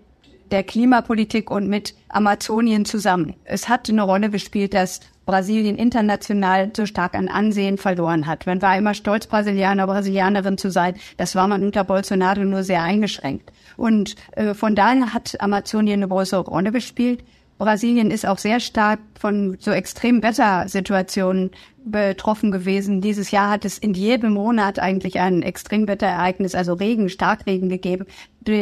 der 0.51 0.63
Klimapolitik 0.63 1.51
und 1.51 1.67
mit 1.67 1.95
Amazonien 2.09 2.85
zusammen. 2.85 3.35
Es 3.43 3.69
hat 3.69 3.89
eine 3.89 4.03
Rolle 4.03 4.29
gespielt, 4.29 4.73
dass 4.73 5.01
Brasilien 5.27 5.75
international 5.75 6.71
so 6.75 6.85
stark 6.85 7.13
an 7.13 7.27
Ansehen 7.27 7.77
verloren 7.77 8.25
hat. 8.27 8.47
Man 8.47 8.61
war 8.61 8.77
immer 8.77 8.93
stolz, 8.93 9.27
Brasilianer, 9.27 9.85
Brasilianerin 9.85 10.57
zu 10.57 10.71
sein. 10.71 10.95
Das 11.17 11.35
war 11.35 11.47
man 11.47 11.63
unter 11.63 11.83
Bolsonaro 11.83 12.45
nur 12.45 12.63
sehr 12.63 12.81
eingeschränkt. 12.81 13.51
Und 13.75 14.15
äh, 14.31 14.53
von 14.53 14.73
daher 14.73 15.13
hat 15.13 15.39
Amazonien 15.41 15.99
eine 15.99 16.07
große 16.07 16.37
Rolle 16.37 16.71
gespielt. 16.71 17.23
Brasilien 17.57 18.11
ist 18.11 18.25
auch 18.25 18.37
sehr 18.37 18.59
stark 18.59 18.99
von 19.19 19.57
so 19.59 19.71
extremen 19.71 20.21
Wettersituationen 20.21 21.51
betroffen 21.85 22.51
gewesen. 22.51 23.01
Dieses 23.01 23.31
Jahr 23.31 23.49
hat 23.49 23.65
es 23.65 23.77
in 23.77 23.93
jedem 23.93 24.33
Monat 24.33 24.79
eigentlich 24.79 25.19
ein 25.19 25.41
Extremwetterereignis, 25.41 26.53
also 26.53 26.73
Regen, 26.73 27.09
Starkregen 27.09 27.69
gegeben, 27.69 28.05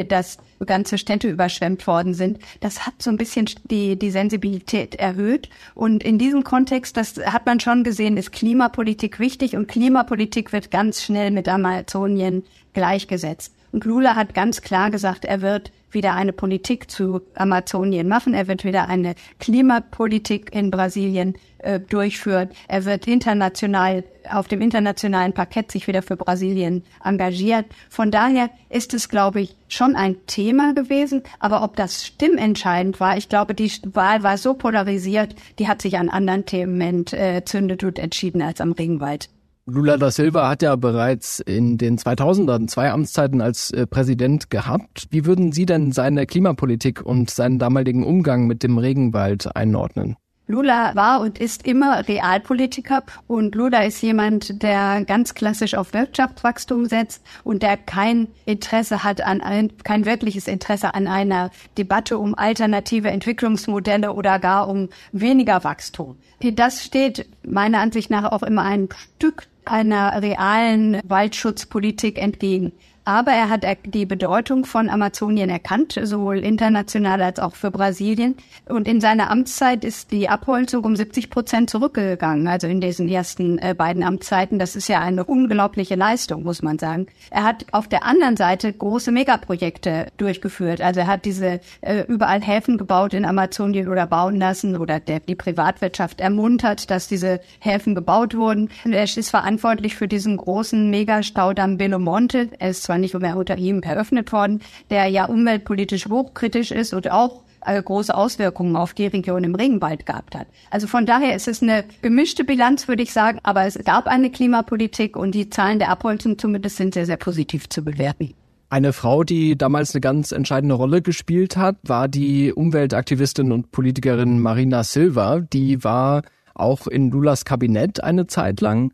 dass 0.07 0.37
ganze 0.65 0.97
Städte 0.97 1.29
überschwemmt 1.29 1.85
worden 1.87 2.13
sind. 2.13 2.39
Das 2.59 2.85
hat 2.85 2.95
so 2.99 3.09
ein 3.09 3.17
bisschen 3.17 3.47
die, 3.69 3.97
die 3.97 4.11
Sensibilität 4.11 4.95
erhöht. 4.95 5.49
Und 5.73 6.03
in 6.03 6.17
diesem 6.17 6.43
Kontext, 6.43 6.97
das 6.97 7.17
hat 7.17 7.45
man 7.45 7.59
schon 7.59 7.83
gesehen, 7.83 8.17
ist 8.17 8.31
Klimapolitik 8.31 9.19
wichtig 9.19 9.55
und 9.55 9.67
Klimapolitik 9.67 10.53
wird 10.53 10.71
ganz 10.71 11.03
schnell 11.03 11.31
mit 11.31 11.47
Amazonien 11.47 12.43
gleichgesetzt. 12.73 13.53
Und 13.75 13.84
Lula 13.84 14.15
hat 14.15 14.34
ganz 14.34 14.62
klar 14.62 14.89
gesagt, 14.89 15.25
er 15.25 15.41
wird 15.41 15.70
wieder 15.91 16.13
eine 16.13 16.32
Politik 16.32 16.89
zu 16.89 17.20
Amazonien 17.36 18.08
machen. 18.08 18.34
Er 18.34 18.48
wird 18.48 18.63
wieder 18.63 18.88
eine 18.88 19.15
Klimapolitik 19.41 20.55
in 20.55 20.72
Brasilien 20.72 21.34
äh, 21.58 21.82
durchführen. 21.82 22.48
Er 22.70 22.86
wird 22.86 23.05
international 23.05 24.05
auf 24.32 24.48
dem 24.48 24.62
internationalen 24.62 25.34
Parkett 25.34 25.74
sich 25.74 25.88
wieder 25.88 26.03
für 26.03 26.15
Brasilien 26.15 26.86
engagieren. 27.03 27.65
Von 27.89 28.12
daher 28.12 28.50
ist 28.70 28.94
es, 28.94 29.10
glaube 29.10 29.41
ich, 29.41 29.58
schon 29.67 29.98
ein 29.98 30.25
Thema 30.25 30.74
gewesen. 30.74 31.24
Aber 31.39 31.62
ob 31.62 31.75
das 31.75 32.05
stimmentscheidend 32.05 33.01
war, 33.01 33.17
ich 33.17 33.27
glaube, 33.27 33.55
die 33.55 33.70
Wahl 33.91 34.24
war 34.24 34.38
so 34.38 34.53
polarisiert, 34.53 35.36
die 35.60 35.67
hat 35.67 35.82
sich 35.82 35.98
an 35.98 36.08
anderen 36.08 36.46
Themen 36.46 36.79
entzündet 36.79 37.84
und 37.84 38.00
entschieden 38.00 38.41
als 38.41 38.62
am 38.62 38.72
Regenwald. 38.72 39.27
Lula 39.67 39.98
da 39.98 40.12
Silva 40.12 40.48
hat 40.48 40.62
ja 40.62 40.75
bereits 40.75 41.39
in 41.39 41.79
den 41.79 41.98
2000ern 41.98 42.67
zwei 42.67 42.91
Amtszeiten 42.91 43.41
als 43.41 43.72
äh, 43.72 43.88
Präsident 43.88 44.51
gehabt. 44.51 45.07
Wie 45.10 45.25
würden 45.25 45.53
Sie 45.53 45.65
denn 45.65 45.91
seine 45.91 46.27
Klimapolitik 46.27 47.01
und 47.01 47.31
seinen 47.31 47.57
damaligen 47.57 48.03
Umgang 48.03 48.45
mit 48.45 48.62
dem 48.62 48.77
Regenwald 48.77 49.55
einordnen? 49.55 50.17
Lula 50.45 50.93
war 50.93 51.22
und 51.22 51.39
ist 51.39 51.65
immer 51.65 52.07
Realpolitiker 52.07 53.01
und 53.25 53.55
Lula 53.55 53.81
ist 53.86 54.03
jemand, 54.03 54.62
der 54.62 55.03
ganz 55.03 55.34
klassisch 55.34 55.74
auf 55.74 55.93
Wirtschaftswachstum 55.93 56.86
setzt 56.86 57.24
und 57.43 57.63
der 57.63 57.77
kein 57.77 58.27
Interesse 58.45 59.03
hat 59.03 59.22
an 59.22 59.41
ein, 59.41 59.72
kein 59.84 60.05
wirkliches 60.05 60.48
Interesse 60.48 60.93
an 60.93 61.07
einer 61.07 61.50
Debatte 61.79 62.19
um 62.19 62.36
alternative 62.36 63.10
Entwicklungsmodelle 63.10 64.13
oder 64.13 64.38
gar 64.38 64.69
um 64.69 64.89
weniger 65.12 65.63
Wachstum. 65.63 66.17
Das 66.53 66.84
steht 66.84 67.27
meiner 67.43 67.79
Ansicht 67.79 68.12
nach 68.12 68.31
auch 68.31 68.43
immer 68.43 68.62
ein 68.62 68.89
Stück 69.17 69.48
einer 69.67 70.22
realen 70.22 71.00
Waldschutzpolitik 71.03 72.17
entgegen. 72.17 72.72
Aber 73.05 73.31
er 73.31 73.50
hat 73.50 73.63
die 73.85 74.07
Bedeutung 74.07 74.65
von 74.65 74.89
Amazonien 74.89 75.50
erkannt, 75.50 76.00
sowohl 76.01 76.39
international 76.39 77.21
als 77.21 77.39
auch 77.39 77.53
für 77.53 77.69
Brasilien. 77.69 78.35
Und 78.67 78.88
in 78.88 79.00
seiner 79.00 79.29
Amtszeit 79.29 79.85
ist 79.85 80.12
die 80.12 80.27
Abholzung 80.27 80.83
um 80.83 80.95
70 80.95 81.29
Prozent 81.29 81.69
zurückgegangen, 81.69 82.47
also 82.47 82.65
in 82.65 82.81
diesen 82.81 83.07
ersten 83.07 83.59
äh, 83.59 83.75
beiden 83.77 84.01
Amtszeiten. 84.01 84.57
Das 84.57 84.75
ist 84.75 84.88
ja 84.88 85.01
eine 85.01 85.24
unglaubliche 85.24 85.93
Leistung, 85.93 86.41
muss 86.41 86.63
man 86.63 86.79
sagen. 86.79 87.05
Er 87.29 87.43
hat 87.43 87.67
auf 87.71 87.88
der 87.88 88.05
anderen 88.05 88.38
Seite 88.38 88.74
große 88.74 89.12
Megaprojekte 89.12 90.07
durchgeführt. 90.17 90.81
Also 90.81 91.01
er 91.01 91.07
hat 91.07 91.25
diese 91.25 91.59
äh, 91.81 92.03
überall 92.07 92.41
Häfen 92.41 92.79
gebaut 92.79 93.13
in 93.13 93.25
Amazonien 93.25 93.88
oder 93.88 94.07
bauen 94.07 94.38
lassen 94.38 94.75
oder 94.75 95.00
der, 95.00 95.19
die 95.19 95.35
Privatwirtschaft 95.35 96.21
ermuntert, 96.21 96.89
dass 96.89 97.07
diese 97.07 97.39
Häfen 97.59 97.93
gebaut 97.93 98.35
wurden. 98.35 98.69
Er 98.83 99.03
ist 99.03 99.29
verantwortlich 99.29 99.95
für 99.95 100.07
diesen 100.07 100.38
großen 100.38 100.89
Megastaudamm 100.89 101.77
Belo 101.77 102.00
Monte. 102.00 102.50
Er 102.57 102.71
ist 102.71 102.81
zwar 102.81 102.94
nicht 102.97 103.17
mehr 103.19 103.37
unter 103.37 103.57
ihm 103.57 103.81
eröffnet 103.81 104.31
worden, 104.31 104.61
der 104.89 105.07
ja 105.07 105.25
umweltpolitisch 105.25 106.07
hochkritisch 106.07 106.71
ist 106.71 106.93
und 106.93 107.11
auch 107.11 107.43
äh, 107.65 107.81
große 107.81 108.15
Auswirkungen 108.15 108.75
auf 108.75 108.93
die 108.93 109.07
Region 109.07 109.43
im 109.43 109.55
Regenwald 109.55 110.05
gehabt 110.05 110.35
hat. 110.35 110.47
Also 110.69 110.87
von 110.87 111.05
daher 111.05 111.35
ist 111.35 111.47
es 111.47 111.61
eine 111.61 111.83
gemischte 112.01 112.43
Bilanz, 112.43 112.87
würde 112.87 113.03
ich 113.03 113.11
sagen, 113.11 113.39
aber 113.43 113.65
es 113.65 113.77
gab 113.83 114.07
eine 114.07 114.29
Klimapolitik 114.29 115.17
und 115.17 115.33
die 115.33 115.49
Zahlen 115.49 115.79
der 115.79 115.89
Abholzung 115.89 116.37
zumindest 116.37 116.77
sind 116.77 116.93
sehr, 116.93 117.05
sehr 117.05 117.17
positiv 117.17 117.69
zu 117.69 117.83
bewerten. 117.83 118.33
Eine 118.69 118.93
Frau, 118.93 119.23
die 119.23 119.57
damals 119.57 119.93
eine 119.93 120.01
ganz 120.01 120.31
entscheidende 120.31 120.75
Rolle 120.75 121.01
gespielt 121.01 121.55
hat, 121.55 121.77
war 121.83 122.07
die 122.07 122.51
Umweltaktivistin 122.51 123.51
und 123.51 123.71
Politikerin 123.71 124.39
Marina 124.39 124.83
Silva. 124.83 125.39
Die 125.39 125.83
war 125.83 126.23
auch 126.55 126.87
in 126.87 127.11
Lulas 127.11 127.45
Kabinett 127.45 128.03
eine 128.03 128.27
Zeit 128.27 128.61
lang. 128.61 128.91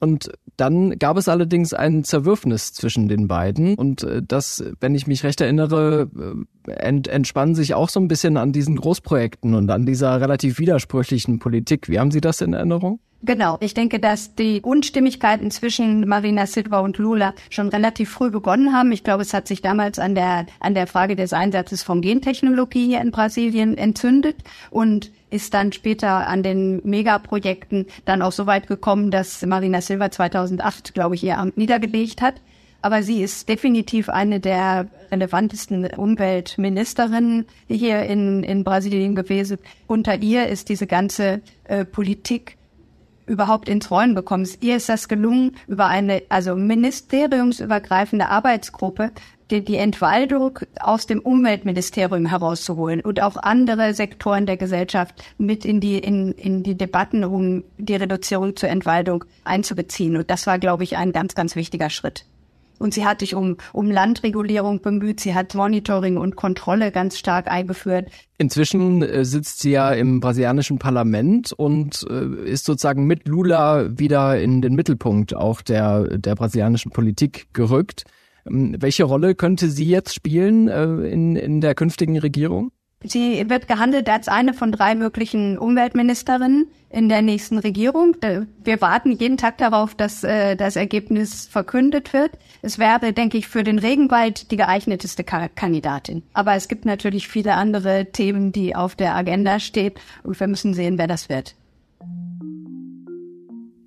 Und 0.00 0.32
dann 0.56 0.98
gab 0.98 1.16
es 1.16 1.28
allerdings 1.28 1.74
ein 1.74 2.04
Zerwürfnis 2.04 2.72
zwischen 2.72 3.08
den 3.08 3.28
beiden 3.28 3.74
und 3.74 4.02
äh, 4.02 4.22
das, 4.26 4.62
wenn 4.80 4.94
ich 4.94 5.06
mich 5.06 5.24
recht 5.24 5.40
erinnere, 5.40 6.08
äh, 6.66 6.72
ent, 6.72 7.08
entspann 7.08 7.54
sich 7.54 7.74
auch 7.74 7.88
so 7.88 8.00
ein 8.00 8.08
bisschen 8.08 8.36
an 8.36 8.52
diesen 8.52 8.76
Großprojekten 8.76 9.54
und 9.54 9.70
an 9.70 9.86
dieser 9.86 10.20
relativ 10.20 10.58
widersprüchlichen 10.58 11.38
Politik. 11.38 11.88
Wie 11.88 11.98
haben 11.98 12.10
Sie 12.10 12.20
das 12.20 12.40
in 12.40 12.52
Erinnerung? 12.52 13.00
Genau. 13.24 13.56
Ich 13.60 13.72
denke, 13.72 14.00
dass 14.00 14.34
die 14.34 14.60
Unstimmigkeiten 14.62 15.52
zwischen 15.52 16.08
Marina 16.08 16.46
Silva 16.46 16.80
und 16.80 16.98
Lula 16.98 17.34
schon 17.50 17.68
relativ 17.68 18.10
früh 18.10 18.30
begonnen 18.30 18.72
haben. 18.72 18.90
Ich 18.90 19.04
glaube, 19.04 19.22
es 19.22 19.32
hat 19.32 19.46
sich 19.46 19.62
damals 19.62 20.00
an 20.00 20.16
der, 20.16 20.46
an 20.58 20.74
der 20.74 20.88
Frage 20.88 21.14
des 21.14 21.32
Einsatzes 21.32 21.84
von 21.84 22.00
Gentechnologie 22.00 22.86
hier 22.86 23.00
in 23.00 23.12
Brasilien 23.12 23.78
entzündet 23.78 24.36
und 24.70 25.12
ist 25.30 25.54
dann 25.54 25.72
später 25.72 26.26
an 26.26 26.42
den 26.42 26.80
Megaprojekten 26.84 27.86
dann 28.04 28.22
auch 28.22 28.32
so 28.32 28.46
weit 28.46 28.66
gekommen, 28.66 29.12
dass 29.12 29.46
Marina 29.46 29.80
Silva 29.80 30.10
2008, 30.10 30.92
glaube 30.92 31.14
ich, 31.14 31.22
ihr 31.22 31.38
Amt 31.38 31.56
niedergelegt 31.56 32.22
hat. 32.22 32.34
Aber 32.84 33.04
sie 33.04 33.22
ist 33.22 33.48
definitiv 33.48 34.08
eine 34.08 34.40
der 34.40 34.88
relevantesten 35.12 35.86
Umweltministerinnen 35.86 37.46
hier 37.68 38.02
in, 38.02 38.42
in 38.42 38.64
Brasilien 38.64 39.14
gewesen. 39.14 39.58
Unter 39.86 40.20
ihr 40.20 40.48
ist 40.48 40.68
diese 40.68 40.88
ganze 40.88 41.40
äh, 41.62 41.84
Politik 41.84 42.56
überhaupt 43.26 43.68
ins 43.68 43.90
Rollen 43.90 44.14
bekommen. 44.14 44.48
Ihr 44.60 44.76
ist 44.76 44.88
das 44.88 45.08
gelungen, 45.08 45.56
über 45.66 45.86
eine 45.86 46.22
also 46.28 46.54
ministeriumsübergreifende 46.56 48.28
Arbeitsgruppe 48.28 49.12
die, 49.52 49.64
die 49.64 49.76
Entwaldung 49.76 50.58
aus 50.80 51.06
dem 51.06 51.20
Umweltministerium 51.20 52.26
herauszuholen 52.26 53.00
und 53.02 53.22
auch 53.22 53.36
andere 53.36 53.94
Sektoren 53.94 54.46
der 54.46 54.56
Gesellschaft 54.56 55.14
mit 55.38 55.64
in 55.64 55.80
die, 55.80 55.98
in, 55.98 56.32
in 56.32 56.62
die 56.62 56.76
Debatten 56.76 57.22
um 57.22 57.62
die 57.78 57.94
Reduzierung 57.94 58.56
zur 58.56 58.70
Entwaldung 58.70 59.24
einzubeziehen. 59.44 60.16
Und 60.16 60.30
das 60.30 60.46
war, 60.46 60.58
glaube 60.58 60.84
ich, 60.84 60.96
ein 60.96 61.12
ganz, 61.12 61.34
ganz 61.34 61.54
wichtiger 61.54 61.90
Schritt. 61.90 62.24
Und 62.82 62.94
sie 62.94 63.06
hat 63.06 63.20
sich 63.20 63.36
um, 63.36 63.58
um 63.72 63.88
Landregulierung 63.88 64.82
bemüht. 64.82 65.20
Sie 65.20 65.36
hat 65.36 65.54
Monitoring 65.54 66.16
und 66.16 66.34
Kontrolle 66.34 66.90
ganz 66.90 67.16
stark 67.16 67.46
eingeführt. 67.46 68.10
Inzwischen 68.38 69.02
äh, 69.02 69.24
sitzt 69.24 69.60
sie 69.60 69.70
ja 69.70 69.92
im 69.92 70.18
brasilianischen 70.18 70.80
Parlament 70.80 71.52
und 71.52 72.04
äh, 72.10 72.50
ist 72.50 72.64
sozusagen 72.64 73.06
mit 73.06 73.28
Lula 73.28 73.86
wieder 73.96 74.40
in 74.40 74.62
den 74.62 74.74
Mittelpunkt 74.74 75.32
auch 75.32 75.62
der, 75.62 76.18
der 76.18 76.34
brasilianischen 76.34 76.90
Politik 76.90 77.46
gerückt. 77.52 78.02
Ähm, 78.46 78.74
welche 78.80 79.04
Rolle 79.04 79.36
könnte 79.36 79.68
sie 79.68 79.86
jetzt 79.86 80.12
spielen 80.12 80.66
äh, 80.66 80.82
in, 81.08 81.36
in 81.36 81.60
der 81.60 81.76
künftigen 81.76 82.18
Regierung? 82.18 82.72
Sie 83.04 83.48
wird 83.48 83.68
gehandelt 83.68 84.08
als 84.08 84.28
eine 84.28 84.54
von 84.54 84.72
drei 84.72 84.94
möglichen 84.94 85.58
Umweltministerinnen 85.58 86.68
in 86.90 87.08
der 87.08 87.22
nächsten 87.22 87.58
Regierung. 87.58 88.16
Wir 88.62 88.80
warten 88.80 89.12
jeden 89.12 89.36
Tag 89.36 89.58
darauf, 89.58 89.94
dass 89.94 90.22
äh, 90.22 90.56
das 90.56 90.76
Ergebnis 90.76 91.46
verkündet 91.46 92.12
wird. 92.12 92.32
Es 92.60 92.78
wäre, 92.78 93.12
denke 93.12 93.38
ich, 93.38 93.48
für 93.48 93.64
den 93.64 93.78
Regenwald 93.78 94.50
die 94.50 94.56
geeigneteste 94.56 95.24
Kandidatin. 95.24 96.22
Aber 96.32 96.54
es 96.54 96.68
gibt 96.68 96.84
natürlich 96.84 97.28
viele 97.28 97.54
andere 97.54 98.12
Themen, 98.12 98.52
die 98.52 98.76
auf 98.76 98.94
der 98.94 99.16
Agenda 99.16 99.58
stehen 99.58 99.94
und 100.22 100.38
wir 100.38 100.46
müssen 100.46 100.74
sehen, 100.74 100.98
wer 100.98 101.06
das 101.06 101.28
wird. 101.28 101.54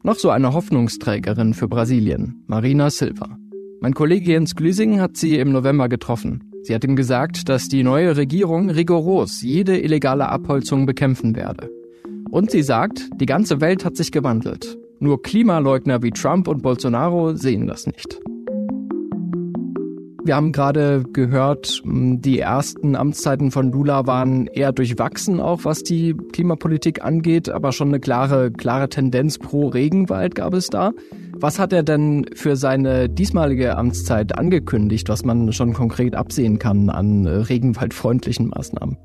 Noch 0.03 0.15
so 0.15 0.29
eine 0.29 0.53
Hoffnungsträgerin 0.53 1.53
für 1.53 1.67
Brasilien, 1.67 2.43
Marina 2.47 2.89
Silva. 2.89 3.37
Mein 3.81 3.93
Kollege 3.93 4.31
Jens 4.31 4.55
Glüsing 4.55 4.99
hat 4.99 5.17
sie 5.17 5.37
im 5.37 5.51
November 5.51 5.89
getroffen. 5.89 6.54
Sie 6.65 6.73
hat 6.73 6.83
ihm 6.83 6.95
gesagt, 6.95 7.47
dass 7.47 7.67
die 7.67 7.83
neue 7.83 8.17
Regierung 8.17 8.71
rigoros 8.71 9.43
jede 9.43 9.79
illegale 9.79 10.29
Abholzung 10.29 10.87
bekämpfen 10.87 11.35
werde. 11.35 11.69
Und 12.31 12.49
sie 12.49 12.63
sagt, 12.63 13.07
die 13.21 13.27
ganze 13.27 13.61
Welt 13.61 13.85
hat 13.85 13.95
sich 13.95 14.11
gewandelt. 14.11 14.75
Nur 14.99 15.21
Klimaleugner 15.21 16.01
wie 16.01 16.09
Trump 16.09 16.47
und 16.47 16.63
Bolsonaro 16.63 17.35
sehen 17.35 17.67
das 17.67 17.85
nicht. 17.85 18.19
Wir 20.23 20.35
haben 20.35 20.53
gerade 20.53 21.03
gehört, 21.13 21.83
die 21.85 22.39
ersten 22.39 22.95
Amtszeiten 22.95 23.51
von 23.51 23.71
Lula 23.71 24.07
waren 24.07 24.47
eher 24.47 24.71
durchwachsen, 24.71 25.39
auch 25.39 25.65
was 25.65 25.83
die 25.83 26.15
Klimapolitik 26.33 27.05
angeht, 27.05 27.47
aber 27.47 27.73
schon 27.73 27.89
eine 27.89 27.99
klare, 27.99 28.49
klare 28.49 28.89
Tendenz 28.89 29.37
pro 29.37 29.67
Regenwald 29.67 30.33
gab 30.33 30.55
es 30.55 30.69
da. 30.71 30.93
Was 31.37 31.59
hat 31.59 31.73
er 31.73 31.83
denn 31.83 32.25
für 32.33 32.55
seine 32.55 33.09
diesmalige 33.09 33.77
Amtszeit 33.77 34.37
angekündigt, 34.37 35.09
was 35.09 35.25
man 35.25 35.51
schon 35.51 35.73
konkret 35.73 36.15
absehen 36.15 36.59
kann 36.59 36.89
an 36.89 37.27
regenwaldfreundlichen 37.27 38.47
Maßnahmen? 38.47 38.97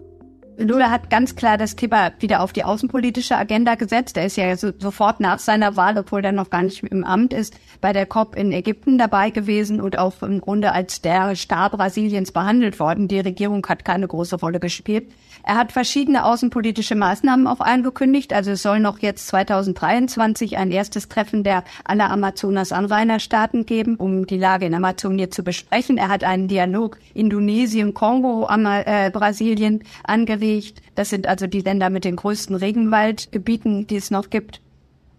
Lula 0.61 0.90
hat 0.90 1.09
ganz 1.09 1.37
klar 1.37 1.57
das 1.57 1.75
Thema 1.75 2.12
wieder 2.19 2.43
auf 2.43 2.52
die 2.52 2.64
außenpolitische 2.64 3.35
Agenda 3.35 3.76
gesetzt. 3.76 4.19
Er 4.19 4.26
ist 4.26 4.37
ja 4.37 4.55
so, 4.59 4.73
sofort 4.79 5.19
nach 5.19 5.38
seiner 5.38 5.76
Wahl, 5.76 5.97
obwohl 5.97 6.23
er 6.23 6.33
noch 6.33 6.50
gar 6.50 6.62
nicht 6.62 6.83
im 6.83 7.02
Amt 7.02 7.33
ist, 7.33 7.55
bei 7.81 7.95
der 7.95 8.05
COP 8.05 8.37
in 8.37 8.52
Ägypten 8.52 8.99
dabei 8.99 9.31
gewesen 9.31 9.81
und 9.81 9.99
auch 9.99 10.23
im 10.23 10.40
Grunde 10.43 10.73
als 10.73 11.00
der 11.00 11.35
Star 11.35 11.71
Brasiliens 11.71 12.33
behandelt 12.33 12.79
worden. 12.79 13.09
Die 13.09 13.21
Regierung 13.21 13.67
hat 13.67 13.87
keine 13.87 14.07
große 14.07 14.37
Rolle 14.37 14.61
gespielt. 14.61 15.11
Er 15.43 15.57
hat 15.57 15.73
verschiedene 15.73 16.26
außenpolitische 16.26 16.95
Maßnahmen 16.95 17.47
auch 17.47 17.61
angekündigt. 17.61 18.35
Also 18.35 18.50
es 18.50 18.62
soll 18.62 18.81
noch 18.81 18.99
jetzt 18.99 19.29
2023 19.29 20.59
ein 20.59 20.71
erstes 20.71 21.09
Treffen 21.09 21.43
der 21.43 21.64
aller 21.85 22.11
Amazonas-Anrainerstaaten 22.11 23.64
geben, 23.64 23.97
um 23.97 24.26
die 24.26 24.37
Lage 24.37 24.67
in 24.67 24.75
Amazonien 24.75 25.33
zu 25.33 25.43
besprechen. 25.43 25.97
Er 25.97 26.09
hat 26.09 26.23
einen 26.23 26.49
Dialog 26.49 26.99
Indonesien, 27.14 27.95
Kongo, 27.95 28.47
äh, 28.50 29.11
Brasilien 29.11 29.85
angeregt. 30.05 30.50
Das 30.95 31.11
sind 31.11 31.26
also 31.26 31.47
die 31.47 31.61
Länder 31.61 31.90
mit 31.90 32.04
den 32.04 32.16
größten 32.16 32.57
Regenwaldgebieten, 32.57 33.87
die 33.87 33.97
es 33.97 34.11
noch 34.11 34.30
gibt. 34.30 34.61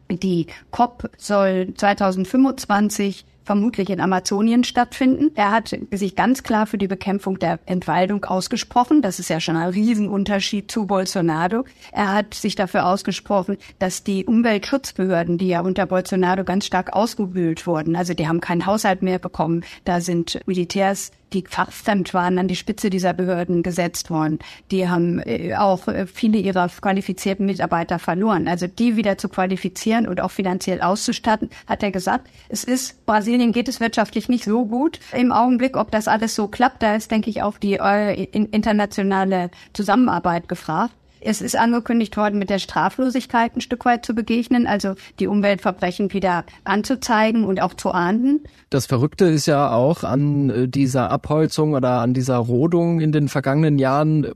Die 0.10 0.48
COP 0.72 1.10
soll 1.18 1.74
2025 1.76 3.26
vermutlich 3.44 3.90
in 3.90 4.00
Amazonien 4.00 4.64
stattfinden. 4.64 5.32
Er 5.36 5.52
hat 5.52 5.76
sich 5.92 6.16
ganz 6.16 6.44
klar 6.44 6.68
für 6.68 6.78
die 6.78 6.88
Bekämpfung 6.88 7.40
der 7.40 7.60
Entwaldung 7.66 8.24
ausgesprochen. 8.26 9.02
Das 9.02 9.20
ist 9.20 9.30
ja 9.30 9.40
schon 9.40 9.56
ein 9.56 9.70
Riesenunterschied 9.70 10.72
zu 10.72 10.86
Bolsonaro. 10.86 11.66
Er 11.92 12.14
hat 12.14 12.34
sich 12.34 12.56
dafür 12.56 12.86
ausgesprochen, 12.86 13.58
dass 13.80 14.04
die 14.04 14.26
Umweltschutzbehörden, 14.26 15.38
die 15.38 15.48
ja 15.48 15.62
unter 15.62 15.86
Bolsonaro 15.86 16.44
ganz 16.44 16.66
stark 16.66 16.94
ausgebühlt 16.94 17.66
wurden, 17.68 17.96
also 17.96 18.14
die 18.14 18.28
haben 18.28 18.42
keinen 18.42 18.66
Haushalt 18.66 19.02
mehr 19.02 19.20
bekommen, 19.20 19.64
da 19.86 20.02
sind 20.02 20.40
Militärs 20.46 21.12
die 21.34 21.44
fachfremd 21.48 22.14
waren, 22.14 22.38
an 22.38 22.48
die 22.48 22.56
Spitze 22.56 22.90
dieser 22.90 23.14
Behörden 23.14 23.64
gesetzt 23.64 24.10
worden. 24.10 24.40
Die 24.72 24.90
haben 24.90 25.20
äh, 25.20 25.56
auch 25.56 25.88
äh, 25.88 26.06
viele 26.08 26.38
ihrer 26.38 26.68
qualifizierten 26.68 27.46
Mitarbeiter 27.46 28.00
verloren. 28.00 28.48
Also 28.48 28.68
die 28.68 28.96
wieder 28.96 29.18
zu 29.18 29.30
qualifizieren 29.30 30.08
und 30.08 30.22
auch 30.22 30.32
finanziell 30.32 30.82
auszustatten, 30.82 31.50
hat 31.68 31.84
er 31.84 31.92
gesagt. 31.92 32.30
Es 32.50 32.64
ist, 32.64 33.06
Brasilien 33.06 33.52
geht 33.52 33.68
es 33.68 33.80
wirtschaftlich 33.80 34.30
nicht 34.30 34.44
so 34.44 34.66
gut 34.66 35.00
im 35.12 35.32
Augenblick. 35.32 35.78
Ob 35.78 35.92
das 35.92 36.08
alles 36.08 36.36
so 36.36 36.48
klappt, 36.48 36.84
da 36.84 36.96
ist, 36.96 37.12
denke 37.12 37.30
ich, 37.30 37.42
auch 37.42 37.58
die 37.58 37.76
äh, 37.76 38.24
internationale 38.24 39.52
Zusammenarbeit 39.74 40.48
gefragt. 40.48 40.94
Es 41.24 41.42
ist 41.42 41.56
angekündigt 41.56 42.18
worden, 42.18 42.40
mit 42.40 42.50
der 42.50 42.58
Straflosigkeit 42.58 43.56
ein 43.56 43.62
Stück 43.62 43.86
weit 43.86 44.04
zu 44.04 44.16
begegnen, 44.16 44.66
also 44.66 44.96
die 45.20 45.28
Umweltverbrechen 45.28 46.12
wieder 46.14 46.46
anzuzeigen 46.64 47.46
und 47.46 47.62
auch 47.62 47.76
zu 47.76 47.92
ahnden. 47.92 48.42
Das 48.72 48.88
Verrückte 48.88 49.26
ist 49.26 49.46
ja 49.46 49.72
auch 49.72 50.04
an 50.04 50.50
äh, 50.50 50.68
dieser 50.68 51.12
Abholzung 51.12 51.74
oder 51.74 52.00
an 52.02 52.16
dieser 52.16 52.38
Rodung 52.38 53.00
in 53.02 53.12
den 53.12 53.28
vergangenen 53.28 53.78
Jahren. 53.78 54.32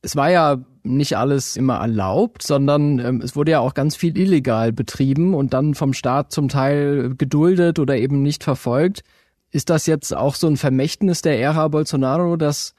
Es 0.00 0.16
war 0.16 0.30
ja 0.30 0.64
nicht 0.82 1.16
alles 1.16 1.56
immer 1.56 1.76
erlaubt, 1.76 2.42
sondern 2.42 2.98
ähm, 3.00 3.20
es 3.22 3.36
wurde 3.36 3.52
ja 3.52 3.60
auch 3.60 3.74
ganz 3.74 3.94
viel 3.94 4.16
illegal 4.18 4.72
betrieben 4.72 5.34
und 5.34 5.52
dann 5.52 5.74
vom 5.74 5.92
Staat 5.92 6.32
zum 6.32 6.48
Teil 6.48 7.14
geduldet 7.16 7.78
oder 7.78 7.96
eben 7.96 8.22
nicht 8.22 8.44
verfolgt. 8.44 9.02
Ist 9.50 9.70
das 9.70 9.86
jetzt 9.86 10.14
auch 10.16 10.34
so 10.34 10.46
ein 10.46 10.56
Vermächtnis 10.56 11.22
der 11.22 11.38
Ära 11.38 11.68
Bolsonaro, 11.68 12.36
dass 12.36 12.74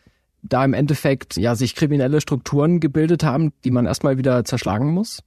da 0.50 0.64
im 0.64 0.74
Endeffekt 0.74 1.38
ja 1.38 1.56
sich 1.56 1.76
kriminelle 1.76 2.22
Strukturen 2.22 2.80
gebildet 2.80 3.24
haben, 3.24 3.54
die 3.64 3.72
man 3.72 3.86
erstmal 3.86 4.18
wieder 4.18 4.46
zerschlagen 4.46 4.94
muss? 4.94 5.24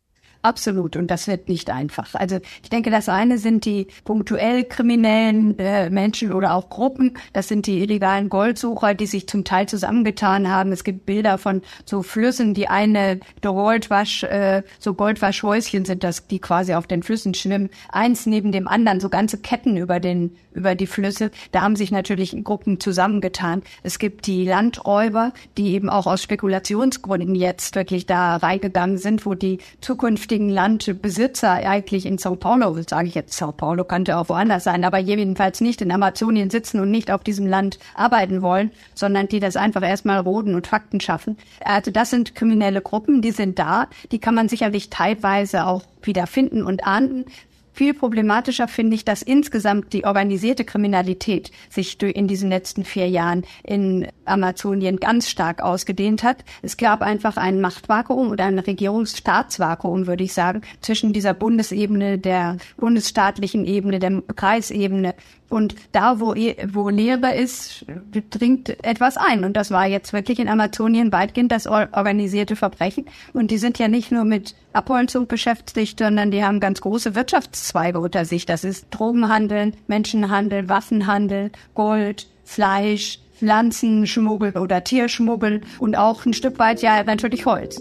Absolut. 0.49 0.97
Und 0.97 1.11
das 1.11 1.29
wird 1.29 1.51
nicht 1.51 1.69
einfach. 1.69 2.15
Also 2.15 2.39
ich 2.63 2.71
denke, 2.71 2.91
das 2.91 3.11
eine 3.11 3.37
sind 3.37 3.67
die 3.67 3.87
punktuell 4.05 4.65
kriminellen 4.65 5.59
äh, 5.59 5.91
Menschen 5.91 6.33
oder 6.33 6.55
auch 6.55 6.71
Gruppen. 6.71 7.19
Das 7.35 7.49
sind 7.49 7.67
die 7.67 7.81
illegalen 7.83 8.31
Goldsucher, 8.31 8.95
die 8.95 9.05
sich 9.05 9.29
zum 9.29 9.45
Teil 9.45 9.69
zusammengetan 9.69 10.49
haben. 10.49 10.73
Es 10.73 10.85
gibt 10.85 11.05
Bilder 11.05 11.37
von 11.37 11.61
so 11.85 12.03
Flüssen, 12.03 12.55
die 12.55 12.67
eine 12.67 13.21
Goldwasch, 13.43 14.23
äh, 14.23 14.63
so 14.79 14.95
Goldwaschhäuschen 14.95 15.85
sind 15.85 16.03
das, 16.03 16.27
die 16.29 16.39
quasi 16.39 16.73
auf 16.73 16.87
den 16.87 17.03
Flüssen 17.03 17.35
schwimmen. 17.35 17.69
Eins 17.91 18.25
neben 18.25 18.51
dem 18.51 18.69
anderen, 18.69 19.01
so 19.01 19.11
ganze 19.11 19.37
Ketten 19.37 19.77
über 19.77 20.01
den, 20.01 20.35
über 20.55 20.75
die 20.75 20.87
Flüsse. 20.87 21.31
Da 21.53 21.61
haben 21.61 21.77
sich 21.77 21.91
natürlich 21.91 22.35
Gruppen 22.43 22.81
zusammengetan. 22.81 23.63
Es 23.83 23.99
gibt 23.99 24.27
die 24.27 24.47
Landräuber, 24.47 25.35
die 25.59 25.75
eben 25.75 25.91
auch 25.91 26.07
aus 26.07 26.23
Spekulationsgründen 26.23 27.35
jetzt 27.35 27.75
wirklich 27.75 28.07
da 28.07 28.37
reingegangen 28.37 28.97
sind, 28.97 29.27
wo 29.27 29.35
die 29.35 29.59
Zukunft 29.83 30.38
künftigen 30.39 30.51
Landbesitzer 30.51 31.51
eigentlich 31.51 32.07
in 32.07 32.17
Sao 32.17 32.37
Paulo, 32.37 32.77
sage 32.89 33.09
ich 33.09 33.17
jetzt, 33.17 33.37
Sao 33.37 33.51
Paulo 33.51 33.83
könnte 33.83 34.17
auch 34.17 34.29
woanders 34.29 34.63
sein, 34.63 34.85
aber 34.85 34.99
jedenfalls 34.99 35.61
nicht 35.61 35.81
in 35.81 35.91
Amazonien 35.91 36.49
sitzen 36.49 36.79
und 36.79 36.93
nicht 36.93 37.11
auf 37.11 37.25
diesem 37.25 37.45
Land 37.47 37.81
arbeiten 37.97 38.41
wollen, 38.41 38.71
sondern 38.95 39.27
die 39.27 39.41
das 39.41 39.57
einfach 39.57 39.83
erstmal 39.83 40.21
roden 40.21 40.55
und 40.55 40.69
Fakten 40.69 41.01
schaffen. 41.01 41.37
Also 41.65 41.91
das 41.91 42.11
sind 42.11 42.37
kriminelle 42.37 42.81
Gruppen, 42.81 43.21
die 43.21 43.33
sind 43.33 43.59
da, 43.59 43.89
die 44.13 44.21
kann 44.21 44.37
man 44.37 44.49
sicherlich 44.49 44.91
teilweise 44.91 45.67
auch 45.67 45.83
wieder 46.03 46.29
finden 46.29 46.63
und 46.63 46.87
ahnden. 46.87 47.25
Viel 47.73 47.95
problematischer 47.95 48.69
finde 48.69 48.97
ich, 48.97 49.05
dass 49.05 49.23
insgesamt 49.23 49.93
die 49.93 50.05
organisierte 50.05 50.65
Kriminalität 50.65 51.51
sich 51.71 52.01
in 52.03 52.27
diesen 52.27 52.49
letzten 52.49 52.85
vier 52.85 53.09
Jahren 53.09 53.45
in 53.63 54.09
Amazonien 54.25 54.99
ganz 54.99 55.29
stark 55.29 55.63
ausgedehnt 55.63 56.23
hat. 56.23 56.45
Es 56.63 56.77
gab 56.77 57.03
einfach 57.03 57.37
ein 57.37 57.61
Machtvakuum 57.61 58.31
oder 58.31 58.45
ein 58.45 58.59
Regierungsstaatsvakuum, 58.59 60.07
würde 60.07 60.25
ich 60.25 60.33
sagen, 60.33 60.63
zwischen 60.81 61.13
dieser 61.13 61.35
Bundesebene, 61.35 62.19
der 62.19 62.57
bundesstaatlichen 62.77 63.65
Ebene, 63.65 63.99
der 63.99 64.23
Kreisebene 64.35 65.15
und 65.49 65.75
da, 65.93 66.21
wo, 66.21 66.35
wo 66.35 66.89
Lehre 66.91 67.35
ist, 67.35 67.87
dringt 68.31 68.85
etwas 68.85 69.17
ein. 69.17 69.45
Und 69.45 69.57
das 69.57 69.71
war 69.71 69.87
jetzt 69.87 70.13
wirklich 70.13 70.39
in 70.39 70.49
Amazonien 70.49 71.11
weitgehend 71.11 71.53
das 71.53 71.67
organisierte 71.67 72.55
Verbrechen. 72.55 73.07
Und 73.33 73.51
die 73.51 73.59
sind 73.59 73.79
ja 73.79 73.89
nicht 73.89 74.13
nur 74.13 74.25
mit 74.25 74.55
Abholzung 74.73 75.27
beschäftigt, 75.27 75.99
sondern 76.01 76.31
die 76.31 76.45
haben 76.45 76.61
ganz 76.61 76.81
große 76.81 77.15
Wirtschaftszweige 77.15 77.99
unter 77.99 78.25
sich. 78.25 78.45
Das 78.45 78.63
ist 78.65 78.89
Drogenhandel, 78.91 79.73
Menschenhandel, 79.87 80.69
Waffenhandel, 80.69 81.51
Gold, 81.75 82.27
Fleisch, 82.45 83.21
Pflanzenschmuggel 83.39 84.59
oder 84.59 84.85
Tierschmuggel 84.85 85.63
und 85.79 85.97
auch 85.97 86.27
ein 86.27 86.35
Stück 86.35 86.59
weit 86.59 86.83
ja 86.83 87.03
natürlich 87.05 87.47
Holz. 87.47 87.81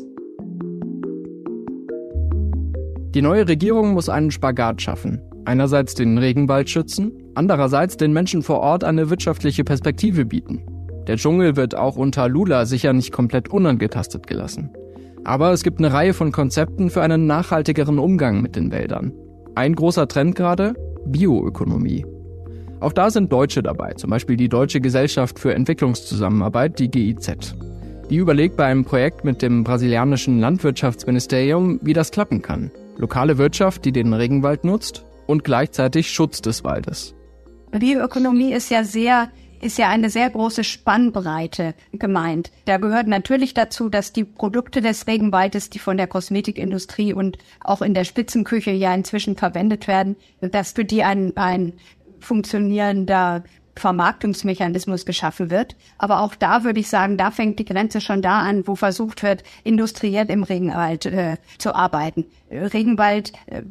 Die 3.16 3.22
neue 3.22 3.48
Regierung 3.48 3.94
muss 3.94 4.10
einen 4.10 4.30
Spagat 4.30 4.82
schaffen. 4.82 5.22
Einerseits 5.46 5.96
den 5.96 6.18
Regenwald 6.18 6.70
schützen, 6.70 7.12
andererseits 7.38 7.96
den 7.96 8.12
Menschen 8.12 8.42
vor 8.42 8.60
Ort 8.60 8.84
eine 8.84 9.10
wirtschaftliche 9.10 9.64
Perspektive 9.64 10.26
bieten. 10.26 10.64
Der 11.08 11.16
Dschungel 11.16 11.56
wird 11.56 11.76
auch 11.76 11.96
unter 11.96 12.28
Lula 12.28 12.66
sicher 12.66 12.92
nicht 12.92 13.14
komplett 13.14 13.48
unangetastet 13.48 14.28
gelassen. 14.28 14.72
Aber 15.24 15.52
es 15.52 15.64
gibt 15.64 15.80
eine 15.80 15.94
Reihe 15.94 16.14
von 16.14 16.32
Konzepten 16.32 16.90
für 16.90 17.02
einen 17.02 17.28
nachhaltigeren 17.28 18.00
Umgang 18.00 18.42
mit 18.42 18.56
den 18.56 18.72
Wäldern. 18.72 19.14
Ein 19.56 19.76
großer 19.76 20.08
Trend 20.08 20.36
gerade? 20.36 20.74
Bioökonomie. 21.06 22.06
Auch 22.80 22.94
da 22.94 23.10
sind 23.10 23.32
Deutsche 23.32 23.64
dabei, 23.64 23.94
zum 23.94 24.10
Beispiel 24.10 24.38
die 24.38 24.50
Deutsche 24.50 24.82
Gesellschaft 24.82 25.40
für 25.40 25.54
Entwicklungszusammenarbeit, 25.54 26.78
die 26.80 26.90
GIZ. 26.90 27.56
Die 28.10 28.18
überlegt 28.18 28.56
bei 28.56 28.66
einem 28.66 28.86
Projekt 28.86 29.26
mit 29.26 29.42
dem 29.42 29.64
brasilianischen 29.64 30.40
Landwirtschaftsministerium, 30.40 31.80
wie 31.82 31.94
das 31.94 32.12
klappen 32.12 32.42
kann. 32.42 32.72
Lokale 32.98 33.38
Wirtschaft, 33.38 33.86
die 33.86 33.92
den 33.92 34.14
Regenwald 34.14 34.64
nutzt 34.64 35.06
und 35.26 35.44
gleichzeitig 35.44 36.12
Schutz 36.12 36.42
des 36.42 36.64
Waldes. 36.64 37.17
Bioökonomie 37.72 38.54
ist 38.54 38.70
ja 38.70 38.84
sehr 38.84 39.30
ist 39.60 39.78
ja 39.78 39.90
eine 39.90 40.10
sehr 40.10 40.30
große 40.30 40.64
Spannbreite 40.64 41.74
gemeint. 41.92 42.52
Da 42.66 42.78
gehört 42.78 43.08
natürlich 43.08 43.54
dazu, 43.54 43.90
dass 43.90 44.14
die 44.14 44.24
Produkte 44.24 44.82
des 44.82 45.08
Regenwaldes, 45.08 45.70
die 45.70 45.80
von 45.80 45.98
der 45.98 46.08
Kosmetikindustrie 46.08 47.14
und 47.14 47.38
auch 47.62 47.82
in 47.82 47.94
der 47.94 48.04
Spitzenküche 48.04 48.72
ja 48.72 48.94
inzwischen 48.94 49.36
verwendet 49.36 49.88
werden, 49.88 50.16
dass 50.42 50.74
für 50.74 50.86
die 50.86 51.04
ein, 51.04 51.36
ein 51.38 51.74
funktionierender 52.20 53.44
Vermarktungsmechanismus 53.78 55.06
geschaffen 55.06 55.52
wird. 55.52 55.76
Aber 55.98 56.22
auch 56.22 56.36
da 56.36 56.64
würde 56.64 56.80
ich 56.80 56.90
sagen, 56.90 57.18
da 57.18 57.32
fängt 57.32 57.60
die 57.60 57.66
Grenze 57.66 58.02
schon 58.02 58.22
da 58.22 58.40
an, 58.40 58.68
wo 58.68 58.76
versucht 58.76 59.24
wird, 59.24 59.44
industriell 59.64 60.30
im 60.30 60.44
Regenwald 60.44 61.06
äh, 61.06 61.38
zu 61.58 61.76
arbeiten. 61.76 62.26
Regenwald 62.50 63.34
äh, 63.46 63.62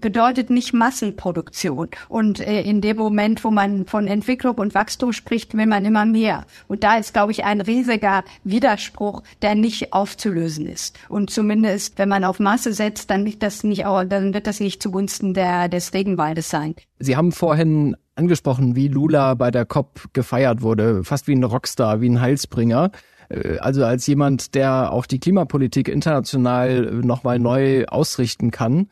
bedeutet 0.00 0.50
nicht 0.50 0.72
Massenproduktion. 0.72 1.88
Und 2.08 2.40
äh, 2.40 2.62
in 2.62 2.80
dem 2.80 2.96
Moment, 2.96 3.44
wo 3.44 3.50
man 3.50 3.86
von 3.86 4.06
Entwicklung 4.06 4.56
und 4.56 4.74
Wachstum 4.74 5.12
spricht, 5.12 5.56
will 5.56 5.66
man 5.66 5.84
immer 5.84 6.04
mehr. 6.04 6.44
Und 6.68 6.84
da 6.84 6.96
ist, 6.96 7.12
glaube 7.12 7.32
ich, 7.32 7.44
ein 7.44 7.60
riesiger 7.60 8.24
Widerspruch, 8.44 9.22
der 9.42 9.54
nicht 9.54 9.92
aufzulösen 9.92 10.66
ist. 10.66 10.98
Und 11.08 11.30
zumindest, 11.30 11.98
wenn 11.98 12.08
man 12.08 12.24
auf 12.24 12.38
Masse 12.38 12.72
setzt, 12.72 13.10
dann 13.10 13.24
wird 13.24 13.42
das 13.42 13.64
nicht, 13.64 13.82
dann 13.82 14.34
wird 14.34 14.46
das 14.46 14.60
nicht 14.60 14.82
zugunsten 14.82 15.34
der, 15.34 15.68
des 15.68 15.94
Regenwaldes 15.94 16.50
sein. 16.50 16.74
Sie 16.98 17.16
haben 17.16 17.32
vorhin 17.32 17.96
angesprochen, 18.14 18.76
wie 18.76 18.88
Lula 18.88 19.34
bei 19.34 19.50
der 19.50 19.66
COP 19.66 20.08
gefeiert 20.12 20.62
wurde, 20.62 21.04
fast 21.04 21.26
wie 21.28 21.34
ein 21.34 21.44
Rockstar, 21.44 22.00
wie 22.00 22.08
ein 22.08 22.20
Heilsbringer 22.20 22.90
äh, 23.28 23.58
also 23.58 23.84
als 23.84 24.06
jemand, 24.06 24.54
der 24.54 24.92
auch 24.92 25.06
die 25.06 25.20
Klimapolitik 25.20 25.88
international 25.88 26.82
nochmal 27.02 27.38
neu 27.38 27.84
ausrichten 27.86 28.50
kann. 28.50 28.88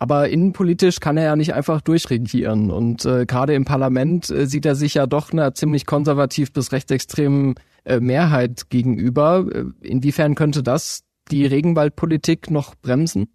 Aber 0.00 0.30
innenpolitisch 0.30 0.98
kann 0.98 1.18
er 1.18 1.24
ja 1.24 1.36
nicht 1.36 1.52
einfach 1.52 1.82
durchregieren. 1.82 2.70
Und 2.70 3.04
äh, 3.04 3.26
gerade 3.26 3.54
im 3.54 3.66
Parlament 3.66 4.30
äh, 4.30 4.46
sieht 4.46 4.64
er 4.64 4.74
sich 4.74 4.94
ja 4.94 5.06
doch 5.06 5.30
einer 5.30 5.54
ziemlich 5.54 5.84
konservativ 5.84 6.52
bis 6.52 6.72
rechtsextremen 6.72 7.54
äh, 7.84 8.00
Mehrheit 8.00 8.70
gegenüber. 8.70 9.46
Äh, 9.52 9.64
inwiefern 9.86 10.34
könnte 10.34 10.62
das 10.62 11.02
die 11.30 11.44
Regenwaldpolitik 11.44 12.50
noch 12.50 12.74
bremsen? 12.74 13.28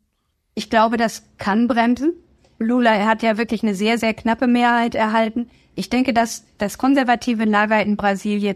Ich 0.56 0.72
glaube, 0.72 0.98
das 0.98 1.24
kann 1.38 1.68
bremsen. 1.68 2.14
Lula 2.58 2.96
er 2.96 3.06
hat 3.06 3.22
ja 3.22 3.38
wirklich 3.38 3.62
eine 3.62 3.76
sehr, 3.76 4.00
sehr 4.00 4.16
knappe 4.16 4.48
Mehrheit 4.48 4.96
erhalten. 4.96 5.48
Ich 5.76 5.92
denke, 5.92 6.14
dass 6.14 6.46
das 6.58 6.80
konservative 6.80 7.46
Lager 7.46 7.82
in 7.84 7.96
Brasilien 7.96 8.56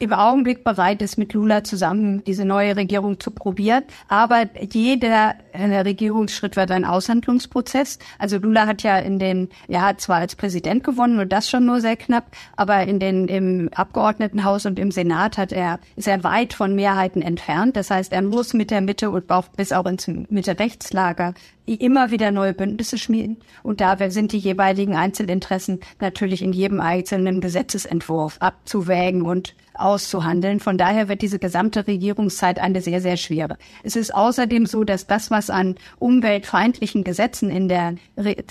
im 0.00 0.12
Augenblick 0.12 0.64
bereit 0.64 1.02
ist, 1.02 1.18
mit 1.18 1.32
Lula 1.32 1.62
zusammen 1.62 2.24
diese 2.24 2.44
neue 2.44 2.76
Regierung 2.76 3.20
zu 3.20 3.30
probieren. 3.30 3.84
Aber 4.08 4.46
jeder 4.70 5.36
äh, 5.52 5.80
Regierungsschritt 5.80 6.56
wird 6.56 6.70
ein 6.72 6.84
Aushandlungsprozess. 6.84 7.98
Also 8.18 8.38
Lula 8.38 8.66
hat 8.66 8.82
ja 8.82 8.98
in 8.98 9.18
den, 9.18 9.48
hat 9.72 10.00
zwar 10.00 10.16
als 10.16 10.34
Präsident 10.34 10.82
gewonnen 10.82 11.20
und 11.20 11.32
das 11.32 11.48
schon 11.48 11.64
nur 11.64 11.80
sehr 11.80 11.96
knapp, 11.96 12.26
aber 12.56 12.82
in 12.82 12.98
den, 12.98 13.28
im 13.28 13.70
Abgeordnetenhaus 13.72 14.66
und 14.66 14.78
im 14.78 14.90
Senat 14.90 15.38
hat 15.38 15.52
er, 15.52 15.78
sehr 15.96 16.24
weit 16.24 16.54
von 16.54 16.74
Mehrheiten 16.74 17.22
entfernt. 17.22 17.76
Das 17.76 17.90
heißt, 17.90 18.12
er 18.12 18.22
muss 18.22 18.52
mit 18.52 18.70
der 18.70 18.80
Mitte 18.80 19.10
und 19.10 19.30
auch 19.30 19.48
bis 19.48 19.72
auch 19.72 19.86
ins 19.86 20.08
Mitte-Rechtslager 20.08 21.34
immer 21.66 22.10
wieder 22.10 22.30
neue 22.30 22.52
Bündnisse 22.52 22.98
schmieden. 22.98 23.38
Und 23.62 23.80
da 23.80 23.96
sind 24.10 24.32
die 24.32 24.38
jeweiligen 24.38 24.96
Einzelinteressen 24.96 25.80
natürlich 26.00 26.42
in 26.42 26.52
jedem 26.52 26.80
einzelnen 26.80 27.40
Gesetzesentwurf 27.40 28.36
abzuwägen 28.40 29.22
und 29.22 29.54
auszuhandeln. 29.78 30.60
Von 30.60 30.78
daher 30.78 31.08
wird 31.08 31.22
diese 31.22 31.38
gesamte 31.38 31.86
Regierungszeit 31.86 32.58
eine 32.58 32.80
sehr, 32.80 33.00
sehr 33.00 33.16
schwere. 33.16 33.56
Es 33.82 33.96
ist 33.96 34.14
außerdem 34.14 34.66
so, 34.66 34.84
dass 34.84 35.06
das, 35.06 35.30
was 35.30 35.50
an 35.50 35.76
umweltfeindlichen 35.98 37.04
Gesetzen 37.04 37.50
in 37.50 37.68
der 37.68 37.94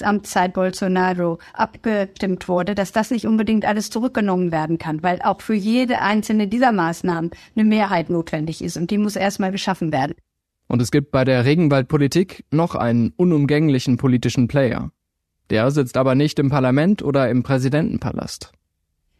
Amtszeit 0.02 0.54
Bolsonaro 0.54 1.40
abgestimmt 1.54 2.48
wurde, 2.48 2.76
dass 2.76 2.92
das 2.92 3.12
nicht 3.12 3.26
unbedingt 3.26 3.66
alles 3.66 3.90
zurückgenommen 3.90 4.52
werden 4.52 4.78
kann, 4.78 5.04
weil 5.04 5.22
auch 5.22 5.42
für 5.42 5.56
jede 5.56 6.02
einzelne 6.02 6.48
dieser 6.48 6.72
Maßnahmen 6.72 7.32
eine 7.56 7.66
Mehrheit 7.66 8.10
notwendig 8.10 8.64
ist 8.64 8.78
und 8.78 8.92
die 8.92 8.98
muss 8.98 9.16
erstmal 9.16 9.52
geschaffen 9.52 9.92
werden. 9.92 10.16
Und 10.68 10.82
es 10.82 10.92
gibt 10.92 11.12
bei 11.12 11.24
der 11.24 11.46
Regenwaldpolitik 11.46 12.46
noch 12.52 12.76
einen 12.76 13.14
unumgänglichen 13.16 13.98
politischen 13.98 14.48
Player. 14.48 14.92
Der 15.50 15.70
sitzt 15.72 15.98
aber 15.98 16.16
nicht 16.16 16.40
im 16.40 16.50
Parlament 16.50 17.04
oder 17.04 17.30
im 17.30 17.44
Präsidentenpalast. 17.44 18.52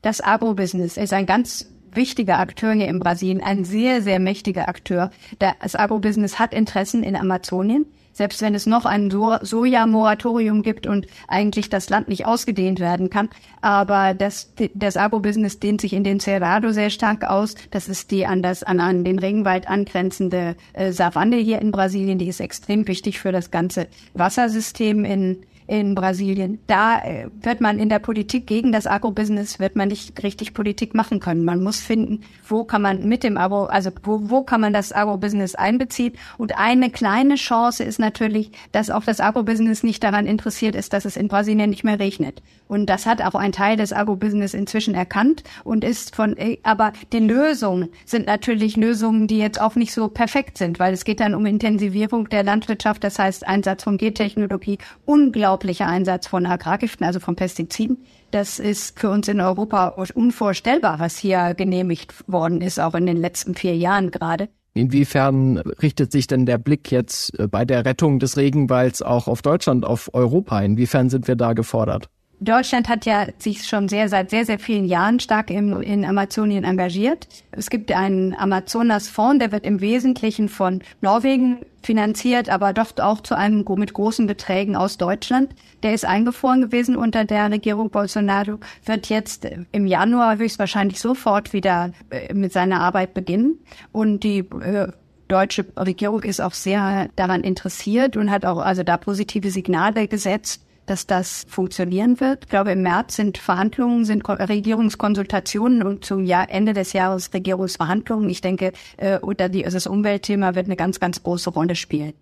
Das 0.02 0.20
Agrobusiness 0.22 0.98
ist 0.98 1.14
ein 1.14 1.26
ganz 1.26 1.70
wichtiger 1.96 2.40
Akteur 2.40 2.74
hier 2.74 2.88
in 2.88 3.00
Brasilien, 3.00 3.42
ein 3.44 3.64
sehr, 3.64 4.02
sehr 4.02 4.20
mächtiger 4.20 4.68
Akteur. 4.68 5.12
Das 5.40 5.76
Agrobusiness 5.76 6.40
hat 6.40 6.54
Interessen 6.54 7.04
in 7.04 7.16
Amazonien. 7.16 7.86
Selbst 8.16 8.44
wenn 8.44 8.54
es 8.54 8.68
noch 8.68 8.86
ein 8.86 9.10
so 9.10 9.36
Soja-Moratorium 9.42 10.62
gibt 10.62 10.86
und 10.86 11.08
eigentlich 11.28 11.70
das 11.70 11.90
Land 11.90 12.10
nicht 12.10 12.28
ausgedehnt 12.28 12.80
werden 12.80 13.10
kann. 13.10 13.30
Aber 13.62 14.14
das, 14.14 14.54
das 14.76 14.98
Agrobusiness 14.98 15.60
dehnt 15.60 15.82
sich 15.82 15.94
in 15.94 16.04
den 16.04 16.20
Cerrado 16.20 16.72
sehr 16.72 16.92
stark 16.92 17.24
aus. 17.24 17.56
Das 17.72 17.90
ist 17.90 18.12
die 18.12 18.28
an, 18.28 18.44
das, 18.44 18.62
an, 18.62 18.80
an 18.80 19.04
den 19.04 19.18
Regenwald 19.18 19.68
angrenzende 19.68 20.56
äh, 20.74 20.92
Savanne 20.92 21.38
hier 21.38 21.60
in 21.60 21.72
Brasilien. 21.72 22.20
Die 22.20 22.28
ist 22.28 22.40
extrem 22.40 22.88
wichtig 22.88 23.20
für 23.20 23.32
das 23.32 23.50
ganze 23.50 23.88
Wassersystem 24.14 25.06
in, 25.06 25.44
in 25.68 25.96
Brasilien. 25.96 26.60
Da 26.68 27.00
äh, 27.00 27.28
wird 27.42 27.62
man 27.62 27.80
in 27.80 27.90
der 27.90 28.00
Politik 28.00 28.48
gegen 28.48 28.72
das 28.72 28.88
Agrobusiness 28.88 29.60
wird 29.60 29.76
man 29.76 29.88
nicht 29.88 30.22
richtig 30.24 30.54
Politik 30.54 30.94
machen 30.94 31.20
können. 31.20 31.46
Man 31.46 31.64
muss 31.64 31.80
finden, 31.80 32.22
wo 32.48 32.64
kann 32.64 32.82
man 32.82 33.08
mit 33.08 33.24
dem 33.24 33.38
Agro, 33.38 33.66
also 33.66 33.92
wo, 34.04 34.30
wo 34.30 34.44
kann 34.44 34.62
man 34.62 34.74
das 34.74 34.92
Agrobusiness 34.92 35.56
einbeziehen. 35.56 36.14
Und 36.38 36.58
eine 36.58 36.90
kleine 36.90 37.36
Chance 37.36 37.84
ist 37.84 38.00
natürlich, 38.00 38.52
dass 38.72 38.90
auch 38.90 39.04
das 39.04 39.20
Agrobusiness 39.20 39.84
nicht 39.84 40.04
daran 40.04 40.26
interessiert 40.26 40.76
ist, 40.76 40.94
dass 40.94 41.06
es 41.06 41.18
in 41.18 41.28
Brasilien 41.28 41.70
nicht 41.70 41.84
mehr 41.84 42.00
regnet. 42.00 42.42
Und 42.68 42.88
das 42.88 43.06
hat 43.06 43.22
auch 43.22 43.36
ein 43.36 43.52
Teil 43.52 43.78
des 43.78 43.94
Agrobusiness 43.94 44.54
inzwischen 44.54 44.96
erkannt 44.96 45.44
und 45.64 45.84
ist 45.84 46.16
von, 46.16 46.36
äh, 46.38 46.58
aber 46.64 46.94
die 47.12 47.20
Lösungen 47.20 47.90
sind 48.06 48.26
natürlich 48.26 48.78
Lösungen, 48.78 49.28
die 49.28 49.38
jetzt 49.38 49.62
auch 49.62 49.76
nicht 49.76 49.94
so 49.94 50.08
perfekt 50.08 50.58
sind, 50.58 50.80
weil 50.80 50.94
es 50.94 51.06
geht 51.06 51.20
dann 51.20 51.36
um 51.36 51.46
Intensivierung 51.46 52.30
der 52.30 52.44
Landwirtschaft, 52.44 53.04
das 53.04 53.20
heißt 53.20 53.48
Einsatz 53.48 53.84
von 53.84 53.98
Gentechnologie, 53.98 54.78
unglaublich 55.06 55.53
unglaublicher 55.54 55.88
Einsatz 55.88 56.28
von 56.28 56.46
Agrargiften, 56.46 57.06
also 57.06 57.20
von 57.20 57.36
Pestiziden. 57.36 57.98
Das 58.32 58.60
ist 58.60 59.00
für 59.00 59.10
uns 59.10 59.28
in 59.28 59.40
Europa 59.40 59.90
unvorstellbar, 60.16 61.00
was 61.00 61.18
hier 61.18 61.54
genehmigt 61.54 62.14
worden 62.28 62.62
ist, 62.62 62.80
auch 62.80 62.96
in 62.96 63.06
den 63.06 63.18
letzten 63.18 63.54
vier 63.54 63.76
Jahren 63.76 64.10
gerade. 64.10 64.50
Inwiefern 64.74 65.60
richtet 65.60 66.12
sich 66.12 66.26
denn 66.26 66.48
der 66.48 66.58
Blick 66.58 66.92
jetzt 66.92 67.38
äh, 67.38 67.48
bei 67.48 67.64
der 67.64 67.86
Rettung 67.86 68.18
des 68.18 68.38
Regenwalds 68.38 69.04
auch 69.04 69.28
auf 69.28 69.44
Deutschland, 69.44 69.86
auf 69.86 70.10
Europa? 70.14 70.60
Inwiefern 70.62 71.12
sind 71.12 71.28
wir 71.28 71.36
da 71.36 71.54
gefordert? 71.54 72.10
Deutschland 72.40 72.90
hat 72.90 73.06
ja 73.06 73.28
sich 73.38 73.66
schon 73.66 73.88
sehr 73.88 74.10
seit 74.10 74.30
sehr, 74.30 74.46
sehr 74.46 74.60
vielen 74.60 74.86
Jahren 74.86 75.20
stark 75.20 75.50
im, 75.50 75.82
in 75.82 76.04
Amazonien 76.04 76.64
engagiert. 76.64 77.28
Es 77.52 77.70
gibt 77.70 77.92
einen 77.92 78.36
Amazonas-Fonds, 78.36 79.40
der 79.40 79.52
wird 79.52 79.66
im 79.66 79.80
Wesentlichen 79.80 80.50
von 80.50 80.82
Norwegen 81.02 81.60
finanziert, 81.82 82.50
aber 82.50 82.74
doch 82.74 82.98
auch 82.98 83.22
zu 83.22 83.36
einem 83.36 83.66
mit 83.78 83.94
großen 83.94 84.28
Beträgen 84.28 84.76
aus 84.76 84.98
Deutschland. 84.98 85.54
Der 85.84 85.94
ist 85.94 86.06
eingefroren 86.06 86.62
gewesen 86.62 86.96
unter 86.96 87.24
der 87.24 87.50
Regierung 87.50 87.90
Bolsonaro, 87.90 88.60
wird 88.86 89.08
jetzt 89.08 89.48
im 89.72 89.86
Januar 89.86 90.38
höchstwahrscheinlich 90.38 91.00
sofort 91.00 91.54
wieder 91.54 91.92
äh, 92.10 92.34
mit 92.34 92.52
seiner 92.52 92.82
Arbeit 92.82 93.14
beginnen. 93.14 93.60
Und 93.92 94.24
die 94.24 94.40
äh, 94.40 94.88
deutsche 95.28 95.66
Regierung 95.78 96.24
ist 96.24 96.42
auch 96.42 96.54
sehr 96.54 97.10
daran 97.16 97.44
interessiert 97.44 98.18
und 98.18 98.32
hat 98.32 98.46
auch 98.46 98.60
also 98.60 98.84
da 98.84 98.98
positive 98.98 99.50
Signale 99.50 100.08
gesetzt 100.08 100.66
dass 100.86 101.08
das 101.08 101.46
funktionieren 101.48 102.20
wird. 102.20 102.46
Ich 102.46 102.50
glaube, 102.50 102.72
im 102.72 102.82
März 102.82 103.16
sind 103.16 103.38
Verhandlungen, 103.38 104.06
sind 104.06 104.28
Regierungskonsultationen 104.28 105.84
und 105.84 106.06
zum 106.06 106.24
Jahr, 106.24 106.50
Ende 106.50 106.74
des 106.74 106.94
Jahres 106.94 107.34
Regierungsverhandlungen. 107.34 108.30
Ich 108.30 108.42
denke, 108.42 108.72
äh, 108.98 109.20
oder 109.20 109.50
die, 109.50 109.66
also 109.66 109.76
das 109.76 109.88
Umweltthema 109.88 110.56
wird 110.56 110.66
eine 110.68 110.76
ganz, 110.76 111.00
ganz 111.00 111.24
große 111.24 111.50
Rolle 111.50 111.76
spielen. 111.76 112.14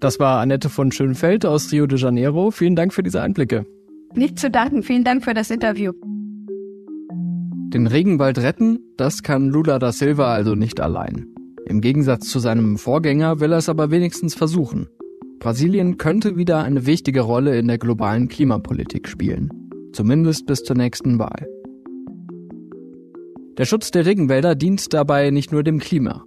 Das 0.00 0.18
war 0.18 0.40
Annette 0.40 0.68
von 0.68 0.90
Schönfeld 0.90 1.46
aus 1.46 1.70
Rio 1.70 1.86
de 1.86 1.98
Janeiro. 1.98 2.50
Vielen 2.50 2.74
Dank 2.74 2.92
für 2.92 3.04
diese 3.04 3.22
Einblicke. 3.22 3.66
Nicht 4.14 4.38
zu 4.38 4.50
danken. 4.50 4.82
Vielen 4.82 5.04
Dank 5.04 5.24
für 5.24 5.32
das 5.32 5.50
Interview. 5.50 5.92
Den 7.72 7.86
Regenwald 7.86 8.38
retten, 8.38 8.80
das 8.98 9.22
kann 9.22 9.48
Lula 9.48 9.78
da 9.78 9.92
Silva 9.92 10.34
also 10.34 10.54
nicht 10.54 10.80
allein. 10.80 11.28
Im 11.64 11.80
Gegensatz 11.80 12.28
zu 12.28 12.38
seinem 12.38 12.76
Vorgänger 12.76 13.40
will 13.40 13.52
er 13.52 13.58
es 13.58 13.68
aber 13.68 13.90
wenigstens 13.90 14.34
versuchen. 14.34 14.88
Brasilien 15.42 15.98
könnte 15.98 16.36
wieder 16.36 16.62
eine 16.62 16.86
wichtige 16.86 17.22
Rolle 17.22 17.58
in 17.58 17.66
der 17.66 17.76
globalen 17.76 18.28
Klimapolitik 18.28 19.08
spielen. 19.08 19.50
Zumindest 19.92 20.46
bis 20.46 20.62
zur 20.62 20.76
nächsten 20.76 21.18
Wahl. 21.18 21.48
Der 23.58 23.64
Schutz 23.64 23.90
der 23.90 24.06
Regenwälder 24.06 24.54
dient 24.54 24.94
dabei 24.94 25.30
nicht 25.30 25.50
nur 25.50 25.64
dem 25.64 25.80
Klima. 25.80 26.22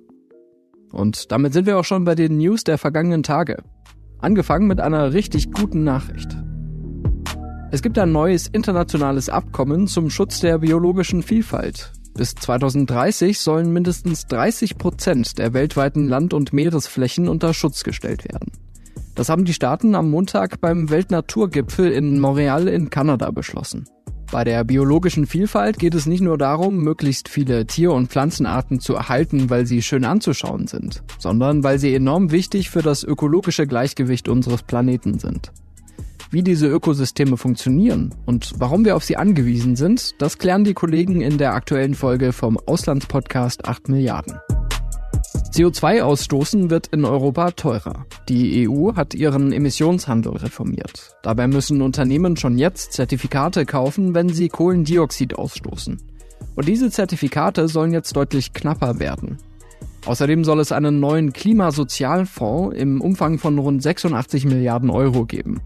Und 0.91 1.31
damit 1.31 1.53
sind 1.53 1.65
wir 1.65 1.79
auch 1.79 1.85
schon 1.85 2.03
bei 2.03 2.13
den 2.13 2.39
News 2.39 2.65
der 2.65 2.77
vergangenen 2.77 3.23
Tage. 3.23 3.63
Angefangen 4.19 4.67
mit 4.67 4.81
einer 4.81 5.13
richtig 5.13 5.49
guten 5.53 5.85
Nachricht. 5.85 6.35
Es 7.71 7.81
gibt 7.81 7.97
ein 7.97 8.11
neues 8.11 8.47
internationales 8.47 9.29
Abkommen 9.29 9.87
zum 9.87 10.09
Schutz 10.09 10.41
der 10.41 10.57
biologischen 10.57 11.23
Vielfalt. 11.23 11.93
Bis 12.15 12.35
2030 12.35 13.39
sollen 13.39 13.71
mindestens 13.71 14.25
30 14.25 14.77
Prozent 14.77 15.37
der 15.37 15.53
weltweiten 15.53 16.05
Land- 16.09 16.33
und 16.33 16.51
Meeresflächen 16.51 17.29
unter 17.29 17.53
Schutz 17.53 17.85
gestellt 17.85 18.25
werden. 18.25 18.51
Das 19.15 19.29
haben 19.29 19.45
die 19.45 19.53
Staaten 19.53 19.95
am 19.95 20.11
Montag 20.11 20.59
beim 20.59 20.89
Weltnaturgipfel 20.89 21.89
in 21.91 22.19
Montreal 22.19 22.67
in 22.67 22.89
Kanada 22.89 23.31
beschlossen. 23.31 23.85
Bei 24.31 24.43
der 24.43 24.65
biologischen 24.65 25.25
Vielfalt 25.25 25.79
geht 25.79 25.95
es 25.95 26.05
nicht 26.05 26.19
nur 26.19 26.37
darum, 26.37 26.83
möglichst 26.83 27.29
viele 27.29 27.65
Tier- 27.65 27.93
und 27.93 28.09
Pflanzenarten 28.09 28.81
zu 28.81 28.93
erhalten, 28.93 29.49
weil 29.49 29.65
sie 29.65 29.81
schön 29.81 30.03
anzuschauen 30.03 30.67
sind, 30.67 31.03
sondern 31.17 31.63
weil 31.63 31.79
sie 31.79 31.95
enorm 31.95 32.31
wichtig 32.31 32.69
für 32.69 32.81
das 32.81 33.03
ökologische 33.03 33.65
Gleichgewicht 33.65 34.27
unseres 34.27 34.63
Planeten 34.63 35.19
sind. 35.19 35.53
Wie 36.31 36.43
diese 36.43 36.67
Ökosysteme 36.67 37.37
funktionieren 37.37 38.13
und 38.25 38.51
warum 38.57 38.83
wir 38.83 38.97
auf 38.97 39.05
sie 39.05 39.15
angewiesen 39.15 39.77
sind, 39.77 40.15
das 40.19 40.37
klären 40.37 40.65
die 40.65 40.73
Kollegen 40.73 41.21
in 41.21 41.37
der 41.37 41.53
aktuellen 41.53 41.93
Folge 41.93 42.33
vom 42.33 42.57
Auslandspodcast 42.57 43.65
8 43.65 43.87
Milliarden. 43.87 44.39
CO2-Ausstoßen 45.55 46.69
wird 46.69 46.87
in 46.87 47.05
Europa 47.05 47.51
teurer. 47.51 48.05
Die 48.27 48.67
EU 48.67 48.93
hat 48.95 49.13
ihren 49.13 49.53
Emissionshandel 49.53 50.33
reformiert. 50.33 51.15
Dabei 51.23 51.47
müssen 51.47 51.81
Unternehmen 51.81 52.35
schon 52.35 52.57
jetzt 52.57 52.91
Zertifikate 52.91 53.65
kaufen, 53.65 54.13
wenn 54.13 54.27
sie 54.27 54.49
Kohlendioxid 54.49 55.35
ausstoßen. 55.35 55.97
Und 56.55 56.67
diese 56.67 56.91
Zertifikate 56.91 57.69
sollen 57.69 57.93
jetzt 57.93 58.17
deutlich 58.17 58.51
knapper 58.51 58.99
werden. 58.99 59.37
Außerdem 60.05 60.43
soll 60.43 60.59
es 60.59 60.73
einen 60.73 60.99
neuen 60.99 61.31
Klimasozialfonds 61.31 62.75
im 62.75 62.99
Umfang 62.99 63.39
von 63.39 63.57
rund 63.57 63.81
86 63.81 64.43
Milliarden 64.43 64.89
Euro 64.89 65.23
geben. 65.25 65.61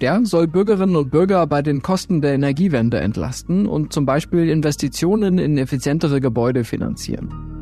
Der 0.00 0.24
soll 0.26 0.46
Bürgerinnen 0.46 0.94
und 0.94 1.10
Bürger 1.10 1.44
bei 1.48 1.60
den 1.60 1.82
Kosten 1.82 2.20
der 2.20 2.34
Energiewende 2.34 3.00
entlasten 3.00 3.66
und 3.66 3.92
zum 3.92 4.06
Beispiel 4.06 4.48
Investitionen 4.48 5.38
in 5.38 5.58
effizientere 5.58 6.20
Gebäude 6.20 6.62
finanzieren. 6.62 7.57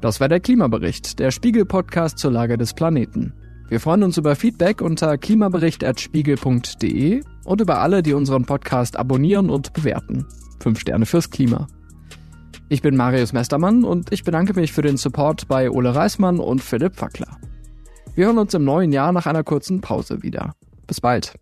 Das 0.00 0.20
war 0.20 0.28
der 0.28 0.40
Klimabericht, 0.40 1.18
der 1.18 1.30
Spiegel-Podcast 1.30 2.18
zur 2.18 2.30
Lage 2.30 2.58
des 2.58 2.74
Planeten. 2.74 3.32
Wir 3.68 3.80
freuen 3.80 4.02
uns 4.02 4.18
über 4.18 4.36
Feedback 4.36 4.80
unter 4.80 5.18
klimabericht.spiegel.de 5.18 7.22
und 7.44 7.60
über 7.60 7.80
alle, 7.80 8.02
die 8.02 8.12
unseren 8.12 8.44
Podcast 8.44 8.96
abonnieren 8.96 9.50
und 9.50 9.72
bewerten. 9.72 10.26
Fünf 10.60 10.80
Sterne 10.80 11.06
fürs 11.06 11.30
Klima. 11.30 11.66
Ich 12.68 12.82
bin 12.82 12.96
Marius 12.96 13.32
Mestermann 13.32 13.84
und 13.84 14.12
ich 14.12 14.24
bedanke 14.24 14.54
mich 14.54 14.72
für 14.72 14.82
den 14.82 14.96
Support 14.96 15.48
bei 15.48 15.70
Ole 15.70 15.94
Reismann 15.94 16.40
und 16.40 16.60
Philipp 16.60 16.96
Fackler. 16.96 17.38
Wir 18.14 18.26
hören 18.26 18.38
uns 18.38 18.54
im 18.54 18.64
neuen 18.64 18.92
Jahr 18.92 19.12
nach 19.12 19.26
einer 19.26 19.44
kurzen 19.44 19.80
Pause 19.80 20.22
wieder. 20.22 20.54
Bis 20.86 21.00
bald. 21.00 21.34